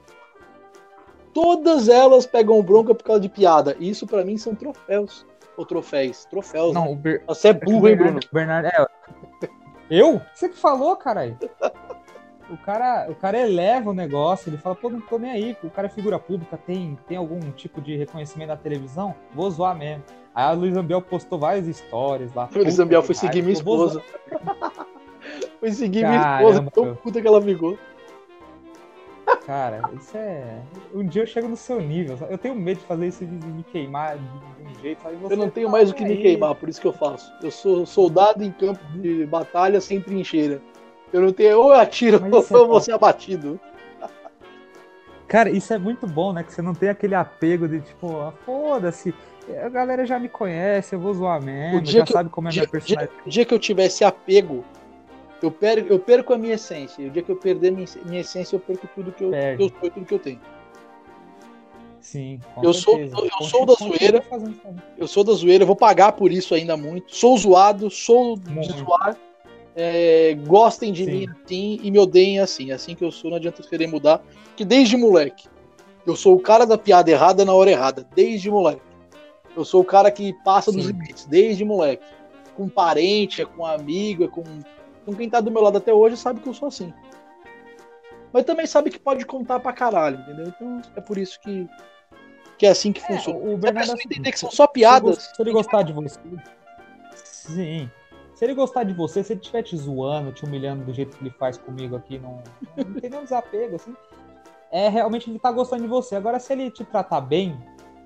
[1.32, 3.76] Todas elas pegam bronca por causa de piada.
[3.78, 5.26] E isso pra mim são troféus.
[5.56, 6.24] Ou troféus.
[6.26, 6.74] Troféus.
[6.74, 7.22] não, o, Ber...
[7.26, 8.20] Você é é burro, hein, Bruno?
[8.32, 8.86] Bernardo, é.
[9.90, 10.20] Eu?
[10.34, 11.38] Você que falou, caralho.
[12.50, 15.70] O cara, o cara eleva o negócio, ele fala, pô, não tô nem aí, o
[15.70, 20.02] cara é figura pública, tem, tem algum tipo de reconhecimento na televisão, vou zoar mesmo.
[20.34, 22.48] Aí a Luiz Ambiel postou várias histórias lá.
[22.54, 24.02] Luiz Ambiel foi seguir minha esposa.
[25.60, 26.70] foi seguir minha Caramba, esposa.
[26.70, 27.78] Tão puta que ela ficou.
[29.46, 30.60] Cara, isso é.
[30.94, 32.16] Um dia eu chego no seu nível.
[32.16, 32.32] sabe?
[32.32, 35.02] Eu tenho medo de fazer isso de de me queimar de um jeito.
[35.02, 35.16] sabe?
[35.16, 37.32] Você Eu não tenho tá mais o que me queimar, por isso que eu faço.
[37.42, 40.60] Eu sou soldado em campo de batalha sem trincheira.
[41.12, 43.60] Eu não tenho, ou eu atiro, Mas ou isso é eu vou ser abatido.
[45.28, 46.42] Cara, isso é muito bom, né?
[46.42, 49.14] Que você não tem aquele apego de tipo, ah, foda-se,
[49.64, 52.52] a galera já me conhece, eu vou zoar mesmo, dia já sabe como é a
[52.52, 53.20] minha dia, dia, personalidade.
[53.26, 54.64] o dia que eu tivesse apego,
[55.46, 57.06] eu perco, eu perco a minha essência.
[57.06, 59.62] O dia que eu perder minha, minha essência, eu perco tudo que eu, Perde.
[59.62, 60.40] eu sou e tudo que eu tenho.
[62.00, 64.22] Sim, Eu sou- eu sou da zoeira.
[64.98, 67.14] Eu sou da zoeira, eu vou pagar por isso ainda muito.
[67.14, 68.72] Sou zoado, sou de Muito.
[68.76, 69.16] zoar.
[69.74, 71.10] É, gostem de Sim.
[71.12, 72.72] mim assim e me odeiem assim.
[72.72, 74.20] Assim que eu sou, não adianta querem mudar.
[74.56, 75.48] Que desde moleque,
[76.04, 78.82] Eu sou o cara da piada errada na hora errada, desde moleque.
[79.56, 80.88] Eu sou o cara que passa dos Sim.
[80.92, 82.02] limites, desde moleque.
[82.56, 84.42] Com parente, é com amigo, é com,
[85.04, 86.92] com quem tá do meu lado até hoje sabe que eu sou assim.
[88.32, 90.46] Mas também sabe que pode contar pra caralho, entendeu?
[90.48, 91.68] Então é por isso que,
[92.56, 93.38] que é assim que É, funciona.
[93.38, 95.52] o Se a Bernardo pessoa é o entender seguinte, que são só piadas, Se ele
[95.52, 96.20] gostar de você.
[97.14, 97.90] Sim.
[98.34, 101.22] Se ele gostar de você, se ele estiver te zoando, te humilhando do jeito que
[101.22, 102.42] ele faz comigo aqui, não,
[102.76, 103.94] não tem nenhum desapego, assim.
[104.70, 106.16] É realmente ele tá gostando de você.
[106.16, 107.56] Agora, se ele te tratar bem,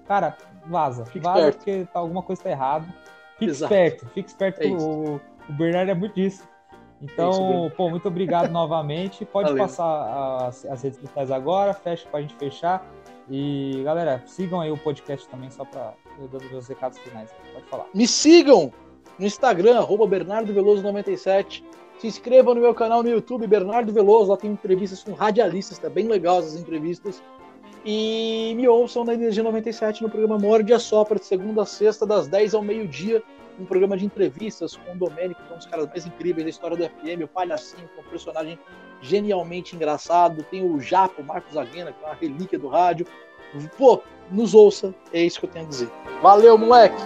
[0.06, 0.36] cara,
[0.66, 1.06] vaza.
[1.06, 1.56] Fique vaza esperto.
[1.58, 2.86] porque tá, alguma coisa tá errada.
[3.38, 3.72] Fique Exato.
[3.72, 4.62] esperto, fique esperto.
[4.62, 6.46] É o, o Bernardo é muito disso.
[7.00, 9.24] É Então, pô, muito obrigado novamente.
[9.24, 9.64] Pode Valeu.
[9.64, 12.86] passar as, as redes sociais agora, fecha pra gente fechar.
[13.28, 17.30] E, galera, sigam aí o podcast também, só pra eu dando meus recados finais.
[17.52, 17.86] Pode falar.
[17.92, 18.72] me sigam
[19.18, 21.62] no Instagram, arroba Bernardo Veloso97.
[21.98, 24.30] Se inscrevam no meu canal no YouTube, Bernardo Veloso.
[24.30, 27.22] Lá tem entrevistas com radialistas, tá bem legal essas entrevistas.
[27.84, 32.04] E me ouçam na Energia 97 no programa Morde a Sopra, de segunda a sexta,
[32.04, 33.22] das 10 ao meio-dia.
[33.58, 36.50] Um programa de entrevistas com o Domênico, que é um dos caras mais incríveis da
[36.50, 38.58] história do FM, o Palhacinho, é um personagem
[39.00, 40.42] genialmente engraçado.
[40.44, 43.06] Tem o Japo, Marcos Aguena, que é uma relíquia do rádio.
[43.78, 45.90] Pô, nos ouça, é isso que eu tenho a dizer.
[46.20, 47.00] Valeu, moleque!